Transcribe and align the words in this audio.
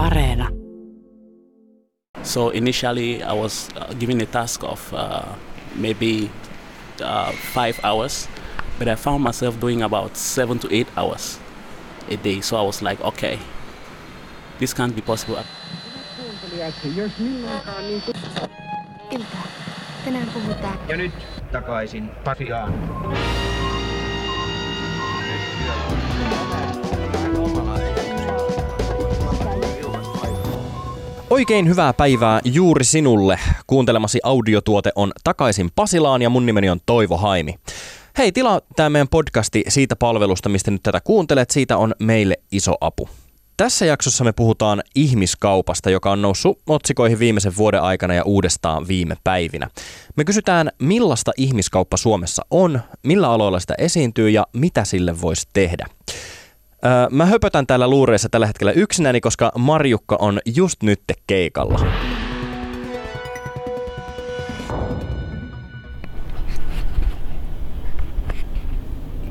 Areena. 0.00 0.48
So 2.22 2.50
initially, 2.50 3.22
I 3.22 3.32
was 3.32 3.68
uh, 3.76 3.92
given 3.94 4.20
a 4.20 4.26
task 4.26 4.64
of 4.64 4.80
uh, 4.94 5.24
maybe 5.74 6.30
uh, 7.02 7.32
five 7.32 7.80
hours, 7.84 8.28
but 8.78 8.88
I 8.88 8.94
found 8.94 9.22
myself 9.22 9.60
doing 9.60 9.82
about 9.82 10.16
seven 10.16 10.58
to 10.60 10.68
eight 10.74 10.88
hours 10.96 11.38
a 12.08 12.16
day. 12.16 12.40
So 12.40 12.56
I 12.56 12.62
was 12.62 12.82
like, 12.82 13.00
okay, 13.00 13.38
this 14.58 14.74
can't 14.74 14.94
be 14.94 15.02
possible. 15.02 15.44
Ilta. 19.10 19.38
Tänään 20.04 20.28
puhutaan 20.32 20.78
Ja 20.88 20.96
nyt 20.96 21.12
takaisin 21.52 22.10
Pasiaan. 22.24 22.72
Oikein 31.30 31.68
hyvää 31.68 31.92
päivää 31.92 32.40
juuri 32.44 32.84
sinulle. 32.84 33.38
Kuuntelemasi 33.66 34.20
audiotuote 34.22 34.92
on 34.94 35.12
Takaisin 35.24 35.70
Pasilaan 35.76 36.22
ja 36.22 36.30
mun 36.30 36.46
nimeni 36.46 36.70
on 36.70 36.80
Toivo 36.86 37.16
Haimi. 37.16 37.54
Hei, 38.18 38.32
tilaa 38.32 38.60
tämä 38.76 38.90
meidän 38.90 39.08
podcasti 39.08 39.64
siitä 39.68 39.96
palvelusta, 39.96 40.48
mistä 40.48 40.70
nyt 40.70 40.82
tätä 40.82 41.00
kuuntelet. 41.00 41.50
Siitä 41.50 41.76
on 41.76 41.94
meille 41.98 42.36
iso 42.52 42.74
apu. 42.80 43.08
Tässä 43.56 43.86
jaksossa 43.86 44.24
me 44.24 44.32
puhutaan 44.32 44.82
ihmiskaupasta, 44.94 45.90
joka 45.90 46.10
on 46.10 46.22
noussut 46.22 46.60
otsikoihin 46.68 47.18
viimeisen 47.18 47.56
vuoden 47.56 47.82
aikana 47.82 48.14
ja 48.14 48.24
uudestaan 48.24 48.88
viime 48.88 49.16
päivinä. 49.24 49.68
Me 50.16 50.24
kysytään, 50.24 50.70
millaista 50.78 51.32
ihmiskauppa 51.36 51.96
Suomessa 51.96 52.42
on, 52.50 52.80
millä 53.06 53.30
aloilla 53.30 53.60
sitä 53.60 53.74
esiintyy 53.78 54.30
ja 54.30 54.46
mitä 54.52 54.84
sille 54.84 55.20
voisi 55.20 55.48
tehdä. 55.52 55.86
Mä 57.10 57.26
höpötän 57.26 57.66
täällä 57.66 57.88
luureissa 57.88 58.28
tällä 58.28 58.46
hetkellä 58.46 58.72
yksinäni, 58.72 59.20
koska 59.20 59.52
Marjukka 59.58 60.16
on 60.20 60.40
just 60.54 60.82
nyt 60.82 61.02
keikalla. 61.26 61.80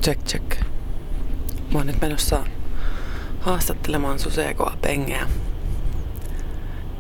Check, 0.04 0.24
check. 0.26 0.60
Mä 1.72 1.78
oon 1.78 1.88
nyt 1.88 2.02
menossa 2.02 2.44
haastattelemaan 3.40 4.20
Susekoa 4.20 4.78
Pengeä, 4.82 5.28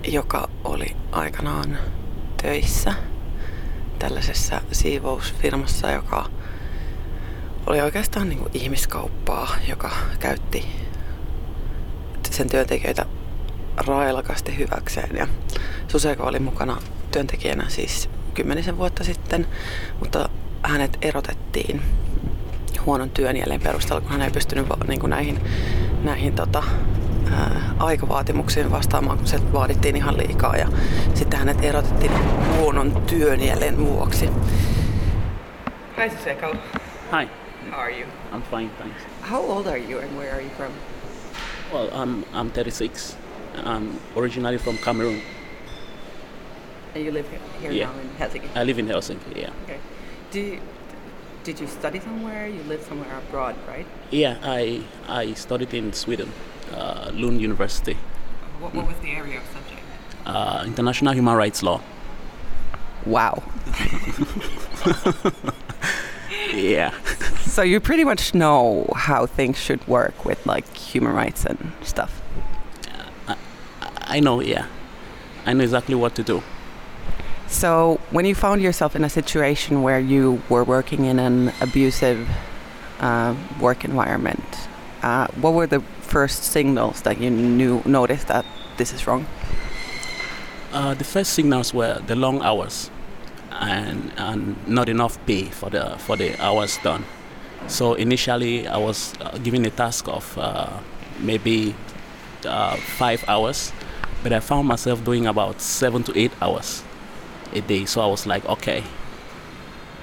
joka 0.08 0.50
oli 0.63 0.95
aikanaan 1.11 1.78
töissä 2.41 2.94
tällaisessa 4.00 4.61
siivousfirmassa, 4.72 5.91
joka 5.91 6.30
oli 7.68 7.82
oikeastaan 7.82 8.30
niin 8.30 8.40
kuin 8.40 8.52
ihmiskauppaa, 8.54 9.56
joka 9.68 9.92
käytti 10.20 10.66
sen 12.30 12.50
työntekijöitä 12.50 13.06
railakasti 13.88 14.58
hyväkseen. 14.58 15.16
Ja 15.16 15.28
Suseko 15.88 16.24
oli 16.24 16.40
mukana 16.40 16.78
työntekijänä 17.12 17.66
siis 17.68 18.10
kymmenisen 18.34 18.78
vuotta 18.78 19.04
sitten, 19.04 19.48
mutta 20.00 20.30
hänet 20.64 20.98
erotettiin 21.02 21.82
huonon 22.86 23.10
työn 23.10 23.38
jälleen 23.38 23.62
perusteella, 23.62 24.02
kun 24.02 24.12
hän 24.12 24.22
ei 24.22 24.32
pystynyt 24.32 24.68
niin 24.88 25.00
kuin 25.00 25.10
näihin, 25.10 25.40
näihin 26.04 26.34
tota, 26.34 26.64
ää, 27.32 27.62
aikavaatimuksiin 27.80 28.72
vastaamaan, 28.72 29.18
kun 29.18 29.28
se 29.28 29.54
vaadittiin 29.54 29.96
ihan 29.96 30.18
liikaa. 30.18 30.56
Ja 30.56 30.68
sitten 31.14 31.40
hänet 31.40 31.64
erotettiin 31.64 32.12
huonon 32.58 33.02
työn 33.08 33.42
jälleen 33.44 33.78
vuoksi. 33.78 34.30
Hi 35.98 36.10
Suseko, 36.18 36.56
Hi, 37.12 37.30
how 37.72 37.78
are 37.78 37.92
you? 37.92 38.06
I'm 38.32 38.42
fine, 38.44 38.70
thanks. 38.78 39.02
How 39.22 39.42
old 39.42 39.68
are 39.68 39.78
you 39.78 40.00
and 40.00 40.18
where 40.18 40.32
are 40.34 40.42
you 40.42 40.50
from? 40.50 40.72
Well, 41.72 41.90
I'm 41.94 42.26
I'm 42.34 42.50
36. 42.52 43.16
I'm 43.66 44.00
originally 44.16 44.58
from 44.58 44.78
Cameroon. 44.78 45.22
And 46.96 47.04
you 47.06 47.12
live 47.12 47.30
here, 47.30 47.40
here 47.62 47.72
Yeah. 47.72 47.86
now 47.86 48.00
in 48.00 48.10
Helsinki? 48.18 48.50
I 48.56 48.64
live 48.64 48.80
in 48.80 48.88
Helsinki. 48.88 49.36
Yeah. 49.36 49.52
Okay. 49.66 49.78
Do 50.31 50.40
you, 50.40 50.59
did 51.44 51.59
you 51.59 51.68
study 51.68 52.00
somewhere? 52.00 52.48
You 52.48 52.64
live 52.64 52.81
somewhere 52.84 53.16
abroad, 53.18 53.56
right? 53.68 53.86
Yeah, 54.12 54.38
I 54.44 54.81
I 55.08 55.34
studied 55.34 55.74
in 55.74 55.94
Sweden, 55.94 56.31
uh, 56.74 57.12
Lund 57.14 57.42
University, 57.42 57.98
What, 58.59 58.74
what 58.74 58.88
was 58.88 58.98
the 59.02 59.12
area 59.12 59.38
of 59.38 59.44
subject? 59.53 59.81
uh, 60.25 60.64
international 60.66 61.14
human 61.14 61.36
rights 61.38 61.62
law. 61.64 61.81
Wow. 63.06 63.44
Yeah. 66.53 66.92
So 67.50 67.64
you 67.64 67.80
pretty 67.80 68.04
much 68.04 68.34
know 68.34 68.88
how 68.96 69.26
things 69.26 69.58
should 69.58 69.86
work 69.88 70.24
with 70.24 70.46
like 70.46 70.66
human 70.78 71.14
rights 71.14 71.46
and 71.46 71.74
stuff. 71.82 72.22
I 74.10 74.20
know, 74.20 74.40
yeah. 74.40 74.66
I 75.46 75.54
know 75.54 75.64
exactly 75.64 75.96
what 75.96 76.16
to 76.16 76.24
do. 76.24 76.42
So 77.48 78.00
when 78.12 78.26
you 78.26 78.36
found 78.36 78.62
yourself 78.62 78.96
in 78.96 79.04
a 79.04 79.10
situation 79.10 79.82
where 79.82 80.00
you 80.00 80.42
were 80.50 80.64
working 80.64 81.06
in 81.06 81.20
an 81.20 81.52
abusive 81.60 82.28
uh, 83.00 83.36
work 83.60 83.84
environment, 83.84 84.44
uh, 85.04 85.28
what 85.42 85.54
were 85.54 85.68
the 85.68 85.81
first 86.02 86.44
signals 86.44 87.02
that 87.02 87.20
you 87.20 87.30
knew 87.30 87.81
noticed 87.86 88.28
that 88.28 88.46
this 88.78 88.94
is 88.94 89.06
wrong? 89.06 89.26
Uh, 90.72 90.94
the 90.94 91.04
first 91.04 91.34
signals 91.34 91.74
were 91.74 92.00
the 92.06 92.16
long 92.16 92.42
hours 92.42 92.92
and, 93.52 94.12
and 94.18 94.56
not 94.68 94.88
enough 94.88 95.18
pay 95.26 95.46
for 95.46 95.70
the, 95.70 95.98
for 95.98 96.16
the 96.16 96.40
hours 96.42 96.78
done. 96.84 97.06
So 97.68 97.94
initially, 97.94 98.68
I 98.68 98.78
was 98.78 99.14
uh, 99.22 99.38
given 99.38 99.66
a 99.66 99.70
task 99.70 100.08
of 100.08 100.38
uh, 100.38 100.70
maybe 101.20 101.75
uh, 102.46 102.75
five 102.75 103.24
hours, 103.28 103.72
but 104.24 104.34
I 104.34 104.40
found 104.40 104.68
myself 104.68 105.03
doing 105.03 105.28
about 105.28 105.62
seven 105.62 106.03
to 106.03 106.18
eight 106.18 106.31
hours 106.42 106.84
a 107.53 107.62
day. 107.62 107.86
So 107.86 108.02
I 108.02 108.08
was 108.08 108.25
like, 108.25 108.46
okay, 108.46 108.84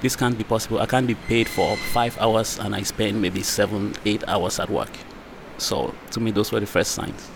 this 0.01 0.15
can't 0.15 0.37
be 0.37 0.43
possible. 0.43 0.79
I 0.79 0.85
can't 0.85 1.07
be 1.07 1.15
paid 1.15 1.47
for 1.47 1.75
five 1.75 2.17
hours 2.19 2.59
and 2.59 2.75
I 2.75 2.83
spend 2.83 3.21
maybe 3.21 3.41
seven, 3.41 3.95
eight 4.05 4.23
hours 4.27 4.59
at 4.59 4.69
work. 4.69 4.91
So 5.57 5.93
to 6.11 6.19
me, 6.19 6.31
those 6.31 6.51
were 6.51 6.59
the 6.59 6.67
first 6.67 6.91
signs. 6.91 7.29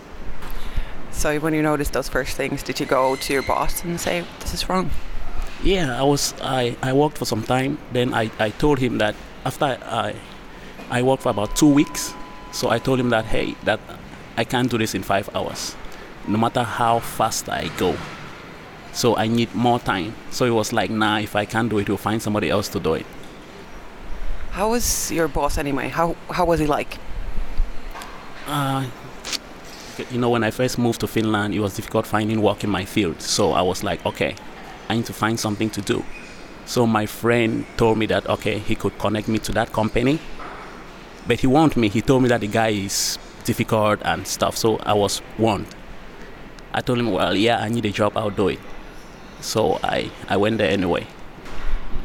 So 1.10 1.38
when 1.40 1.54
you 1.54 1.62
noticed 1.62 1.92
those 1.92 2.08
first 2.08 2.36
things, 2.36 2.62
did 2.62 2.80
you 2.80 2.86
go 2.86 3.16
to 3.16 3.32
your 3.32 3.42
boss 3.42 3.84
and 3.84 4.00
say 4.00 4.24
this 4.40 4.54
is 4.54 4.68
wrong? 4.68 4.90
Yeah, 5.62 6.00
I 6.00 6.02
was. 6.02 6.34
I, 6.40 6.76
I 6.82 6.92
worked 6.92 7.18
for 7.18 7.24
some 7.24 7.42
time. 7.42 7.78
Then 7.92 8.14
I, 8.14 8.30
I 8.38 8.50
told 8.50 8.78
him 8.78 8.98
that 8.98 9.14
after 9.44 9.64
I 9.82 10.14
I 10.90 11.02
worked 11.02 11.22
for 11.22 11.30
about 11.30 11.56
two 11.56 11.68
weeks. 11.68 12.14
So 12.52 12.68
I 12.68 12.78
told 12.78 13.00
him 13.00 13.10
that 13.10 13.24
hey, 13.26 13.56
that 13.64 13.80
I 14.36 14.44
can't 14.44 14.70
do 14.70 14.78
this 14.78 14.94
in 14.94 15.02
five 15.02 15.28
hours, 15.34 15.76
no 16.28 16.38
matter 16.38 16.62
how 16.62 17.00
fast 17.00 17.48
I 17.48 17.68
go. 17.78 17.96
So 18.92 19.16
I 19.16 19.26
need 19.26 19.54
more 19.54 19.78
time. 19.78 20.14
So 20.30 20.44
it 20.44 20.50
was 20.50 20.72
like, 20.72 20.90
nah, 20.90 21.18
if 21.18 21.34
I 21.34 21.46
can't 21.46 21.70
do 21.70 21.78
it, 21.78 21.88
we'll 21.88 21.96
find 21.96 22.20
somebody 22.20 22.50
else 22.50 22.68
to 22.68 22.80
do 22.80 22.94
it. 22.94 23.06
How 24.50 24.70
was 24.70 25.10
your 25.10 25.28
boss 25.28 25.56
anyway? 25.56 25.88
How 25.88 26.14
how 26.30 26.44
was 26.44 26.60
he 26.60 26.66
like? 26.66 26.98
Uh, 28.46 28.86
you 30.10 30.18
know, 30.18 30.28
when 30.28 30.44
I 30.44 30.50
first 30.50 30.78
moved 30.78 31.00
to 31.00 31.06
Finland, 31.06 31.54
it 31.54 31.60
was 31.60 31.76
difficult 31.76 32.06
finding 32.06 32.42
work 32.42 32.64
in 32.64 32.70
my 32.70 32.84
field. 32.84 33.22
So 33.22 33.52
I 33.52 33.62
was 33.62 33.82
like, 33.82 34.04
okay, 34.04 34.34
I 34.88 34.96
need 34.96 35.06
to 35.06 35.12
find 35.12 35.40
something 35.40 35.70
to 35.70 35.80
do. 35.80 36.04
So 36.66 36.86
my 36.86 37.06
friend 37.06 37.66
told 37.76 37.98
me 37.98 38.06
that, 38.06 38.26
okay, 38.28 38.58
he 38.58 38.74
could 38.74 38.98
connect 38.98 39.28
me 39.28 39.38
to 39.40 39.52
that 39.52 39.72
company. 39.72 40.18
But 41.26 41.40
he 41.40 41.46
warned 41.46 41.76
me. 41.76 41.88
He 41.88 42.00
told 42.00 42.22
me 42.22 42.28
that 42.28 42.40
the 42.40 42.46
guy 42.46 42.68
is 42.68 43.18
difficult 43.44 44.00
and 44.04 44.26
stuff. 44.26 44.56
So 44.56 44.78
I 44.78 44.94
was 44.94 45.22
warned. 45.38 45.66
I 46.72 46.80
told 46.80 46.98
him, 46.98 47.10
well, 47.10 47.36
yeah, 47.36 47.58
I 47.60 47.68
need 47.68 47.84
a 47.84 47.90
job. 47.90 48.16
I'll 48.16 48.30
do 48.30 48.48
it. 48.48 48.60
So 49.40 49.78
I, 49.82 50.10
I 50.28 50.36
went 50.36 50.58
there 50.58 50.70
anyway. 50.70 51.06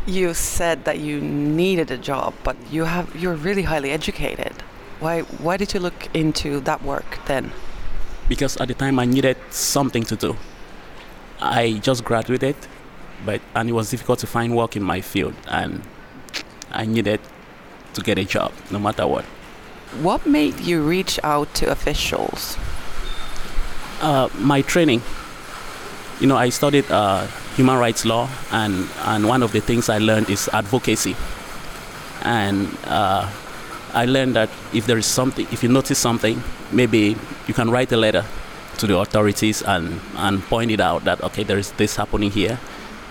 You 0.06 0.34
said 0.34 0.85
that 0.85 1.00
you 1.00 1.19
needed 1.22 1.91
a 1.91 1.97
job, 1.97 2.34
but 2.44 2.56
you 2.72 2.85
have 2.85 3.13
you're 3.16 3.35
really 3.35 3.63
highly 3.63 3.91
educated. 3.91 4.53
Why 5.00 5.22
why 5.22 5.57
did 5.57 5.74
you 5.74 5.81
look 5.81 6.07
into 6.16 6.62
that 6.62 6.81
work 6.81 7.19
then? 7.25 7.51
because 8.28 8.57
at 8.57 8.68
the 8.68 8.74
time 8.74 9.00
I 9.00 9.06
needed 9.06 9.38
something 9.50 10.03
to 10.03 10.15
do. 10.15 10.36
I 11.39 11.80
just 11.83 12.03
graduated, 12.03 12.56
but 13.25 13.41
and 13.55 13.69
it 13.69 13.73
was 13.73 13.89
difficult 13.89 14.19
to 14.19 14.27
find 14.27 14.55
work 14.55 14.75
in 14.75 14.83
my 14.83 15.01
field, 15.01 15.33
and 15.47 15.81
I 16.71 16.85
needed 16.85 17.19
to 17.93 18.01
get 18.01 18.17
a 18.17 18.25
job 18.25 18.51
no 18.71 18.79
matter 18.79 19.07
what. 19.07 19.25
What 20.01 20.25
made 20.25 20.59
you 20.59 20.81
reach 20.81 21.19
out 21.23 21.53
to 21.55 21.71
officials? 21.71 22.57
Uh, 24.01 24.29
my 24.37 24.61
training, 24.61 25.01
you 26.19 26.27
know, 26.27 26.37
I 26.37 26.49
studied 26.49 26.89
uh, 26.91 27.25
human 27.55 27.77
rights 27.77 28.05
law, 28.05 28.29
and 28.51 28.87
and 29.05 29.27
one 29.27 29.43
of 29.43 29.51
the 29.51 29.61
things 29.61 29.89
I 29.89 29.97
learned 29.97 30.29
is 30.29 30.49
advocacy, 30.53 31.15
and 32.21 32.67
uh, 32.85 33.29
I 33.93 34.05
learned 34.05 34.35
that 34.35 34.49
if 34.73 34.85
there 34.85 34.97
is 34.97 35.05
something, 35.05 35.47
if 35.51 35.63
you 35.63 35.69
notice 35.69 35.97
something, 35.97 36.41
maybe 36.71 37.15
you 37.47 37.53
can 37.53 37.71
write 37.71 37.91
a 37.91 37.97
letter 37.97 38.23
to 38.77 38.87
the 38.87 38.97
authorities 38.97 39.63
and, 39.63 39.99
and 40.17 40.41
point 40.43 40.71
it 40.71 40.79
out 40.79 41.03
that 41.05 41.23
okay, 41.23 41.43
there 41.43 41.57
is 41.57 41.71
this 41.73 41.95
happening 41.95 42.29
here. 42.29 42.59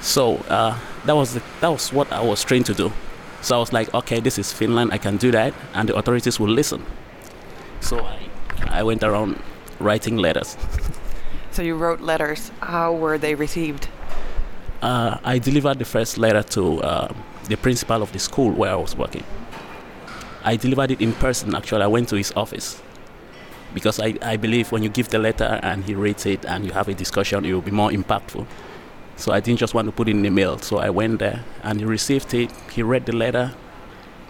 So 0.00 0.36
uh, 0.48 0.78
that 1.04 1.14
was 1.14 1.34
the, 1.34 1.42
that 1.60 1.68
was 1.68 1.92
what 1.92 2.12
I 2.12 2.22
was 2.22 2.44
trained 2.44 2.66
to 2.66 2.74
do. 2.74 2.92
So 3.42 3.56
I 3.56 3.58
was 3.58 3.72
like, 3.72 3.92
okay, 3.94 4.20
this 4.20 4.38
is 4.38 4.52
Finland, 4.52 4.92
I 4.92 4.98
can 4.98 5.16
do 5.16 5.30
that, 5.30 5.54
and 5.74 5.88
the 5.88 5.94
authorities 5.96 6.40
will 6.40 6.50
listen. 6.50 6.84
So 7.80 7.98
I 8.00 8.18
I 8.68 8.82
went 8.82 9.02
around 9.02 9.40
writing 9.80 10.16
letters. 10.16 10.56
So 11.56 11.62
you 11.62 11.74
wrote 11.74 12.02
letters. 12.02 12.52
How 12.60 12.92
were 12.92 13.16
they 13.16 13.34
received? 13.34 13.88
Uh, 14.82 15.16
I 15.24 15.38
delivered 15.38 15.78
the 15.78 15.86
first 15.86 16.18
letter 16.18 16.42
to 16.42 16.82
uh, 16.82 17.08
the 17.48 17.56
principal 17.56 18.02
of 18.02 18.12
the 18.12 18.18
school 18.18 18.50
where 18.52 18.72
I 18.72 18.74
was 18.76 18.94
working. 18.94 19.24
I 20.44 20.56
delivered 20.56 20.90
it 20.90 21.00
in 21.00 21.14
person. 21.14 21.54
Actually, 21.54 21.84
I 21.84 21.86
went 21.86 22.10
to 22.10 22.16
his 22.16 22.30
office 22.36 22.82
because 23.72 23.98
I, 23.98 24.18
I 24.20 24.36
believe 24.36 24.70
when 24.70 24.82
you 24.82 24.90
give 24.90 25.08
the 25.08 25.18
letter 25.18 25.58
and 25.62 25.82
he 25.82 25.94
reads 25.94 26.26
it 26.26 26.44
and 26.44 26.66
you 26.66 26.72
have 26.72 26.88
a 26.88 26.94
discussion, 26.94 27.46
it 27.46 27.54
will 27.54 27.62
be 27.62 27.70
more 27.70 27.88
impactful. 27.90 28.46
So 29.16 29.32
I 29.32 29.40
didn't 29.40 29.58
just 29.58 29.74
want 29.74 29.86
to 29.86 29.92
put 29.92 30.08
it 30.08 30.12
in 30.12 30.22
the 30.22 30.30
mail. 30.30 30.58
So 30.58 30.78
I 30.78 30.90
went 30.90 31.18
there 31.18 31.44
and 31.62 31.80
he 31.80 31.86
received 31.86 32.34
it. 32.34 32.50
He 32.70 32.82
read 32.82 33.06
the 33.06 33.16
letter. 33.16 33.54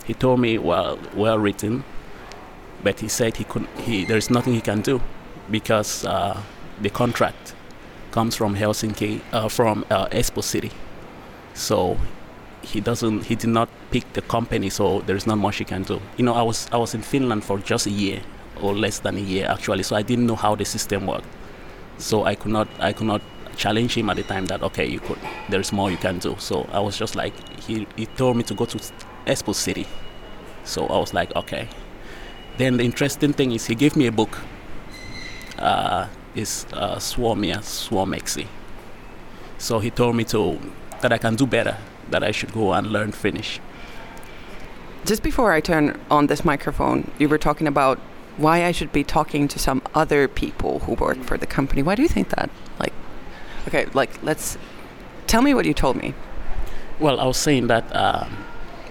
He 0.05 0.15
told 0.15 0.41
me, 0.41 0.59
well, 0.59 0.99
well 1.15 1.38
written, 1.38 1.85
but 2.85 3.00
he 3.00 3.09
said 3.09 3.37
he 3.37 3.44
could. 3.44 3.67
He 3.79 4.05
there 4.05 4.17
is 4.17 4.31
nothing 4.31 4.55
he 4.55 4.61
can 4.61 4.81
do 4.81 5.00
because 5.50 6.05
uh, 6.05 6.41
the 6.81 6.91
contract 6.91 7.55
comes 8.12 8.37
from 8.37 8.55
Helsinki, 8.55 9.21
uh, 9.33 9.49
from 9.49 9.85
uh, 9.91 10.06
Espoo 10.06 10.43
City. 10.43 10.71
So 11.55 11.99
he 12.62 12.81
doesn't. 12.81 13.25
He 13.25 13.35
did 13.35 13.50
not 13.50 13.69
pick 13.91 14.12
the 14.12 14.23
company, 14.23 14.71
so 14.71 15.00
there 15.00 15.17
is 15.17 15.27
not 15.27 15.38
much 15.38 15.56
he 15.56 15.65
can 15.65 15.83
do. 15.83 16.00
You 16.17 16.25
know, 16.25 16.35
I 16.35 16.43
was 16.43 16.69
I 16.71 16.77
was 16.77 16.94
in 16.94 17.03
Finland 17.03 17.43
for 17.43 17.59
just 17.59 17.87
a 17.87 17.91
year 17.91 18.21
or 18.61 18.73
less 18.75 19.00
than 19.00 19.17
a 19.17 19.21
year 19.21 19.47
actually, 19.49 19.83
so 19.83 19.97
I 19.97 20.03
didn't 20.03 20.27
know 20.27 20.37
how 20.37 20.55
the 20.55 20.65
system 20.65 21.06
worked. 21.06 21.29
So 21.99 22.25
I 22.25 22.37
could 22.37 22.53
not 22.53 22.69
I 22.79 22.93
could 22.93 23.06
not 23.06 23.23
challenge 23.56 23.94
him 23.97 24.11
at 24.11 24.17
the 24.17 24.23
time 24.23 24.47
that 24.47 24.62
okay 24.62 24.87
you 24.87 25.00
could 25.00 25.19
there 25.49 25.61
is 25.61 25.73
more 25.73 25.91
you 25.91 25.97
can 25.97 26.19
do. 26.19 26.37
So 26.38 26.69
I 26.73 26.81
was 26.81 26.99
just 26.99 27.17
like 27.17 27.35
he 27.61 27.87
he 27.97 28.06
told 28.06 28.37
me 28.37 28.43
to 28.44 28.55
go 28.55 28.64
to 28.64 28.79
Espoo 29.26 29.55
City. 29.55 29.87
So 30.64 30.87
I 30.87 30.99
was 30.99 31.14
like 31.14 31.35
okay. 31.37 31.69
Then 32.58 32.76
the 32.79 32.85
interesting 32.85 33.32
thing 33.32 33.53
is 33.53 33.67
he 33.67 33.75
gave 33.75 33.97
me 33.97 34.06
a 34.06 34.12
book. 34.12 34.38
Uh, 35.58 36.06
is 36.37 36.67
uh, 36.73 36.97
Suomeksi. 36.97 38.47
So 39.59 39.79
he 39.79 39.91
told 39.91 40.14
me 40.14 40.25
to 40.25 40.59
that 41.00 41.12
I 41.12 41.19
can 41.19 41.35
do 41.35 41.47
better, 41.47 41.76
that 42.11 42.23
I 42.23 42.31
should 42.31 42.52
go 42.52 42.73
and 42.73 42.87
learn 42.88 43.12
Finnish. 43.12 43.61
Just 45.05 45.23
before 45.23 45.52
I 45.52 45.61
turn 45.61 45.99
on 46.11 46.26
this 46.26 46.44
microphone, 46.44 47.11
you 47.19 47.29
were 47.29 47.38
talking 47.38 47.67
about 47.67 47.99
why 48.37 48.64
I 48.64 48.73
should 48.73 48.93
be 48.93 49.02
talking 49.02 49.49
to 49.49 49.59
some 49.59 49.82
other 49.94 50.29
people 50.29 50.81
who 50.81 50.94
work 50.94 51.23
for 51.23 51.38
the 51.38 51.47
company. 51.47 51.82
Why 51.82 51.94
do 51.94 52.02
you 52.02 52.09
think 52.09 52.31
that? 52.31 52.50
Okay, 53.67 53.87
like 53.95 54.11
let's 54.23 54.57
tell 55.27 55.43
me 55.43 55.55
what 55.55 55.65
you 55.65 55.75
told 55.75 55.97
me. 55.97 56.15
Well, 57.01 57.21
I 57.21 57.27
was 57.27 57.37
saying 57.37 57.67
that 57.67 57.85
um, 57.95 58.45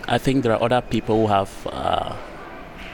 I 0.07 0.17
think 0.17 0.43
there 0.43 0.53
are 0.53 0.61
other 0.61 0.81
people 0.81 1.21
who 1.21 1.27
have 1.33 1.67
uh, 1.71 2.15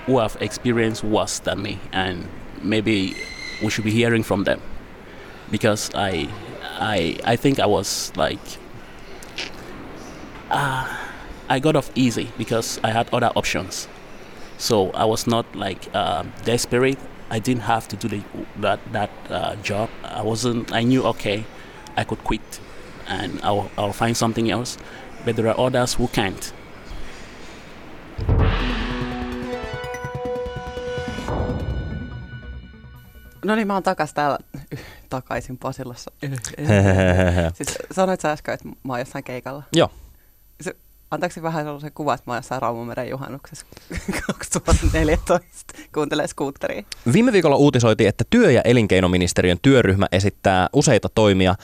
who 0.06 0.20
have 0.20 0.38
experienced 0.40 1.04
worse 1.04 1.40
than 1.40 1.62
me, 1.62 1.80
and 1.92 2.28
maybe 2.62 3.16
we 3.62 3.70
should 3.70 3.84
be 3.84 3.92
hearing 3.92 4.24
from 4.24 4.44
them 4.44 4.62
because 5.50 5.90
I 5.96 6.30
I 6.80 7.18
I 7.24 7.36
think 7.36 7.60
I 7.60 7.66
was 7.66 8.12
like 8.16 8.40
uh, 10.52 10.88
I 11.50 11.60
got 11.60 11.76
off 11.76 11.92
easy 11.96 12.32
because 12.38 12.80
I 12.84 12.92
had 12.92 13.10
other 13.14 13.32
options. 13.36 13.88
So 14.58 14.92
I 14.92 15.06
was 15.06 15.26
not 15.26 15.46
like 15.56 15.90
uh, 15.94 16.24
desperate. 16.46 17.00
I 17.32 17.40
didn't 17.40 17.64
have 17.64 17.88
to 17.88 17.96
do 17.96 18.08
the, 18.08 18.22
that 18.60 18.80
that 18.92 19.10
uh, 19.30 19.56
job. 19.64 19.90
I 20.04 20.22
wasn't. 20.22 20.72
I 20.72 20.84
knew 20.84 21.04
okay, 21.16 21.46
I 21.98 22.06
could 22.06 22.22
quit, 22.24 22.62
and 23.08 23.40
I'll 23.40 23.70
I'll 23.78 23.94
find 23.94 24.16
something 24.16 24.52
else. 24.52 24.80
But 25.26 25.36
there 25.36 25.50
are 25.50 25.60
others 25.68 26.00
who 26.00 26.08
can't. 26.08 26.54
No 33.46 33.56
niin, 33.56 33.68
mä 33.68 33.74
oon 33.74 33.84
takas 33.84 34.14
täällä 34.14 34.38
takaisin 35.10 35.58
Pasilassa. 35.58 36.12
siis 37.58 37.78
sanoit 37.92 38.22
sä 38.22 38.32
äsken, 38.32 38.54
että 38.54 38.70
mä 38.84 38.94
oon 38.94 39.00
jossain 39.00 39.24
keikalla. 39.24 39.64
Joo. 39.74 39.92
Antaako 41.12 41.34
se 41.34 41.42
vähän 41.42 41.64
sellaisen 41.66 41.92
kuva, 41.96 42.14
että 42.14 42.24
mä 42.28 42.34
oon 42.34 42.38
jossain 42.38 42.62
Raumameren 42.62 43.10
juhannuksessa 43.10 43.66
2014, 44.28 45.74
kuuntelee 45.94 46.28
skuutteria? 46.28 46.84
Viime 47.14 47.32
viikolla 47.32 47.56
uutisoitiin, 47.56 48.10
että 48.10 48.24
työ- 48.30 48.52
ja 48.52 48.62
elinkeinoministeriön 48.62 49.58
työryhmä 49.62 50.08
esittää 50.12 50.70
useita 50.74 51.10
toimia 51.16 51.56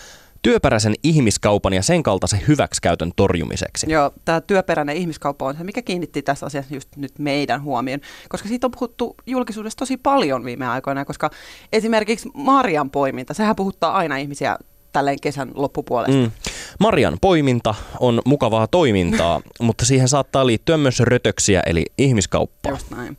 työperäisen 0.42 0.94
ihmiskaupan 1.04 1.74
ja 1.74 1.82
sen 1.82 2.04
kaltaisen 2.04 2.42
hyväksikäytön 2.48 3.12
torjumiseksi. 3.16 3.92
Joo, 3.92 4.12
tämä 4.26 4.42
työperäinen 4.42 4.98
ihmiskauppa 4.98 5.46
on 5.46 5.58
se, 5.58 5.64
mikä 5.64 5.82
kiinnitti 5.82 6.22
tässä 6.22 6.46
asiassa 6.46 6.74
just 6.76 6.96
nyt 6.96 7.20
meidän 7.20 7.64
huomioon, 7.64 8.00
koska 8.30 8.48
siitä 8.48 8.68
on 8.68 8.72
puhuttu 8.72 9.16
julkisuudessa 9.26 9.78
tosi 9.78 9.98
paljon 9.98 10.46
viime 10.46 10.68
aikoina, 10.68 11.06
koska 11.06 11.30
esimerkiksi 11.74 12.30
Marian 12.34 12.90
poiminta, 12.90 13.34
sehän 13.34 13.56
puhuttaa 13.56 13.98
aina 13.98 14.18
ihmisiä 14.18 14.58
tälleen 14.98 15.20
kesän 15.22 15.52
loppupuolesta. 15.56 16.22
Mm. 16.22 16.32
Marian 16.80 17.18
poiminta 17.22 17.76
on 18.00 18.22
mukavaa 18.26 18.68
toimintaa, 18.68 19.42
mutta 19.62 19.86
siihen 19.86 20.08
saattaa 20.08 20.48
liittyä 20.48 20.78
myös 20.78 21.00
rötöksiä 21.00 21.62
eli 21.66 21.86
ihmiskauppaa. 21.98 22.72
Just 22.72 22.92
näin. 22.92 23.18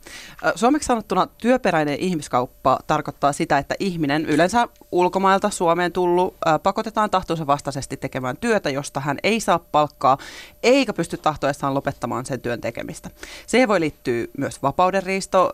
Suomeksi 0.55 0.87
sanottuna 0.87 1.27
työperäinen 1.27 1.99
ihmiskauppa 2.01 2.79
tarkoittaa 2.87 3.33
sitä, 3.33 3.59
että 3.59 3.75
ihminen 3.79 4.27
yleensä 4.27 4.69
ulkomailta 4.93 5.51
Suomeen 5.51 5.93
tullut 5.93 6.35
pakotetaan 6.63 7.11
tahtonsa 7.11 7.47
vastaisesti 7.47 7.97
tekemään 7.97 8.37
työtä, 8.37 8.71
josta 8.71 9.01
hän 9.01 9.19
ei 9.23 9.41
saa 9.41 9.59
palkkaa 9.59 10.19
eikä 10.63 10.93
pysty 10.93 11.17
tahtoessaan 11.17 11.75
lopettamaan 11.75 12.27
sen 12.27 12.41
työn 12.41 12.61
tekemistä. 12.61 13.11
Siihen 13.47 13.69
voi 13.69 13.81
liittyä 13.81 14.27
myös 14.39 14.63
vapaudenriisto, 14.63 15.51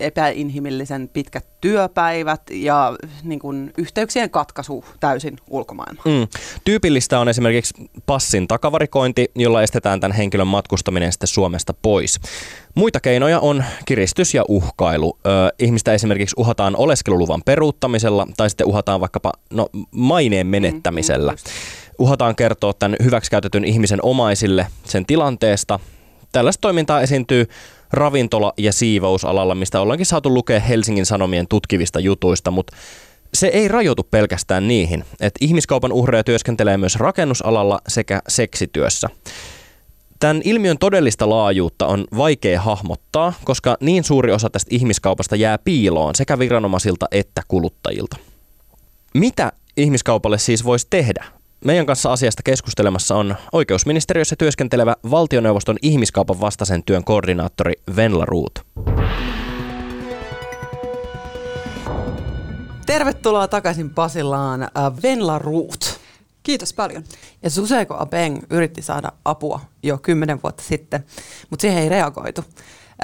epäinhimillisen 0.00 1.10
pitkät 1.12 1.46
työpäivät 1.60 2.42
ja 2.50 2.96
niin 3.22 3.38
kuin, 3.38 3.72
yhteyksien 3.78 4.30
katkaisu 4.30 4.84
täysin 5.00 5.38
ulkomaailmaan. 5.66 6.20
Mm. 6.20 6.28
Tyypillistä 6.64 7.20
on 7.20 7.28
esimerkiksi 7.28 7.74
passin 8.06 8.48
takavarikointi, 8.48 9.30
jolla 9.34 9.62
estetään 9.62 10.00
tämän 10.00 10.16
henkilön 10.16 10.46
matkustaminen 10.46 11.12
sitten 11.12 11.26
Suomesta 11.26 11.74
pois. 11.82 12.20
Muita 12.74 13.00
keinoja 13.00 13.40
on 13.40 13.64
kiristys 13.84 14.34
ja 14.34 14.44
uhkailu. 14.48 15.18
Ö, 15.26 15.30
ihmistä 15.58 15.92
esimerkiksi 15.92 16.34
uhataan 16.38 16.76
oleskeluluvan 16.76 17.42
peruuttamisella 17.44 18.26
tai 18.36 18.50
sitten 18.50 18.66
uhataan 18.66 19.00
vaikkapa 19.00 19.32
no, 19.50 19.66
maineen 19.90 20.46
menettämisellä. 20.46 21.32
Mm, 21.32 21.38
uhataan 21.98 22.36
kertoa 22.36 22.72
tämän 22.72 22.96
hyväksikäytetyn 23.04 23.64
ihmisen 23.64 23.98
omaisille 24.02 24.66
sen 24.84 25.06
tilanteesta. 25.06 25.80
Tällaista 26.32 26.60
toimintaa 26.60 27.00
esiintyy 27.00 27.46
ravintola- 27.92 28.52
ja 28.58 28.72
siivousalalla, 28.72 29.54
mistä 29.54 29.80
ollaankin 29.80 30.06
saatu 30.06 30.34
lukea 30.34 30.60
Helsingin 30.60 31.06
Sanomien 31.06 31.48
tutkivista 31.48 32.00
jutuista, 32.00 32.50
mutta 32.50 32.76
se 33.36 33.46
ei 33.46 33.68
rajoitu 33.68 34.02
pelkästään 34.02 34.68
niihin, 34.68 35.04
että 35.20 35.38
ihmiskaupan 35.40 35.92
uhreja 35.92 36.24
työskentelee 36.24 36.76
myös 36.76 36.96
rakennusalalla 36.96 37.80
sekä 37.88 38.22
seksityössä. 38.28 39.08
Tämän 40.20 40.42
ilmiön 40.44 40.78
todellista 40.78 41.28
laajuutta 41.28 41.86
on 41.86 42.04
vaikea 42.16 42.60
hahmottaa, 42.60 43.32
koska 43.44 43.76
niin 43.80 44.04
suuri 44.04 44.32
osa 44.32 44.50
tästä 44.50 44.68
ihmiskaupasta 44.74 45.36
jää 45.36 45.58
piiloon 45.58 46.14
sekä 46.14 46.38
viranomaisilta 46.38 47.06
että 47.10 47.42
kuluttajilta. 47.48 48.16
Mitä 49.14 49.52
ihmiskaupalle 49.76 50.38
siis 50.38 50.64
voisi 50.64 50.86
tehdä? 50.90 51.24
Meidän 51.64 51.86
kanssa 51.86 52.12
asiasta 52.12 52.42
keskustelemassa 52.42 53.14
on 53.14 53.36
oikeusministeriössä 53.52 54.36
työskentelevä 54.38 54.94
valtioneuvoston 55.10 55.76
ihmiskaupan 55.82 56.40
vastaisen 56.40 56.82
työn 56.84 57.04
koordinaattori 57.04 57.72
Venla 57.96 58.24
Ruut. 58.24 58.66
Tervetuloa 62.86 63.48
takaisin 63.48 63.90
Pasilaan, 63.90 64.62
äh, 64.62 64.68
Venla 65.02 65.38
Ruut. 65.38 66.00
Kiitos 66.42 66.72
paljon. 66.72 67.04
Ja 67.42 67.50
Suseko 67.50 67.96
Abeng 67.98 68.42
yritti 68.50 68.82
saada 68.82 69.12
apua 69.24 69.60
jo 69.82 69.98
kymmenen 69.98 70.42
vuotta 70.42 70.62
sitten, 70.62 71.04
mutta 71.50 71.60
siihen 71.60 71.82
ei 71.82 71.88
reagoitu. 71.88 72.44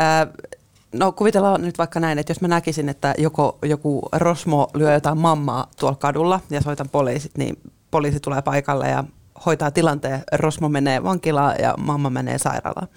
Äh, 0.01 0.49
no 0.93 1.13
kuvitellaan 1.13 1.63
nyt 1.63 1.79
vaikka 1.79 2.01
näin, 2.01 2.19
että 2.19 2.31
jos 2.31 2.41
mä 2.41 2.49
näkisin, 2.49 2.89
että 2.89 3.15
joko 3.19 3.59
joku 3.63 4.09
Rosmo 4.13 4.71
lyö 4.75 4.93
jotain 4.93 5.19
mammaa 5.19 5.67
tuolla 5.79 5.97
kadulla 5.97 6.41
ja 6.51 6.61
soitan 6.61 6.89
poliisit, 6.89 7.39
niin 7.39 7.57
poliisi 7.91 8.21
tulee 8.21 8.43
paikalle 8.43 8.89
ja 8.89 9.05
hoitaa 9.47 9.71
tilanteen. 9.71 10.23
Rosmo 10.33 10.69
menee 10.69 11.03
vankilaan 11.03 11.57
ja 11.59 11.75
mamma 11.79 12.11
menee 12.11 12.39
sairaalaan. 12.39 12.89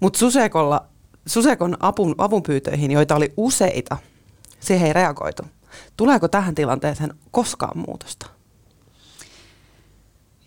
Mutta 0.00 0.18
Susekolla, 0.18 0.84
Susekon 1.26 1.76
apun, 1.80 2.14
avunpyytöihin, 2.18 2.90
joita 2.90 3.16
oli 3.16 3.32
useita, 3.36 3.96
siihen 4.60 4.86
ei 4.86 4.92
reagoitu. 4.92 5.42
Tuleeko 5.96 6.28
tähän 6.28 6.54
tilanteeseen 6.54 7.14
koskaan 7.30 7.78
muutosta? 7.78 8.26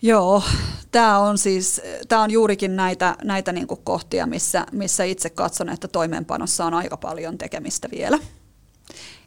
Joo, 0.02 0.42
tämä 0.90 1.18
on 1.18 1.38
siis 1.38 1.80
tämä 2.08 2.22
on 2.22 2.30
juurikin 2.30 2.76
näitä, 2.76 3.16
näitä 3.24 3.52
niinku 3.52 3.76
kohtia, 3.76 4.26
missä, 4.26 4.66
missä 4.72 5.04
itse 5.04 5.30
katson, 5.30 5.68
että 5.68 5.88
toimeenpanossa 5.88 6.64
on 6.64 6.74
aika 6.74 6.96
paljon 6.96 7.38
tekemistä 7.38 7.88
vielä. 7.90 8.18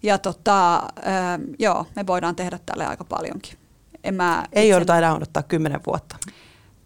Ja 0.04 0.18
tota, 0.18 0.76
ähm, 0.78 1.42
joo, 1.60 1.86
me 1.96 2.08
voidaan 2.08 2.36
tehdä 2.36 2.60
tälle 2.66 2.86
aika 2.86 3.04
paljonkin. 3.04 3.58
En 4.04 4.14
mä 4.14 4.46
Ei 4.54 4.64
itse... 4.64 4.72
jouduta 4.72 4.98
enää 4.98 5.16
odottaa 5.16 5.44
kymmenen 5.44 5.82
vuotta. 5.88 6.18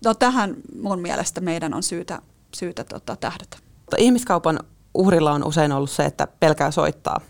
No 0.05 0.13
tähän 0.13 0.55
mun 0.81 0.99
mielestä 0.99 1.41
meidän 1.41 1.73
on 1.73 1.83
syytä, 1.83 2.21
syytä 2.55 2.83
tota, 2.83 3.15
tähdätä. 3.15 3.57
Ihmiskaupan 3.97 4.59
uhrilla 4.93 5.31
on 5.31 5.43
usein 5.43 5.71
ollut 5.71 5.91
se, 5.91 6.05
että 6.05 6.27
pelkää 6.39 6.71
soittaa 6.71 7.21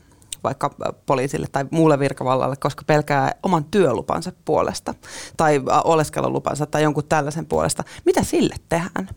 vaikka 0.45 0.75
poliisille 1.05 1.47
tai 1.51 1.65
muulle 1.71 1.99
virkavallalle, 1.99 2.55
koska 2.55 2.83
pelkää 2.87 3.35
oman 3.43 3.63
työlupansa 3.63 4.31
puolesta 4.45 4.93
tai 5.37 5.61
oleskelulupansa 5.83 6.65
tai 6.65 6.83
jonkun 6.83 7.03
tällaisen 7.09 7.45
puolesta. 7.45 7.83
Mitä 8.05 8.23
sille 8.23 8.55
tehdään? 8.69 9.09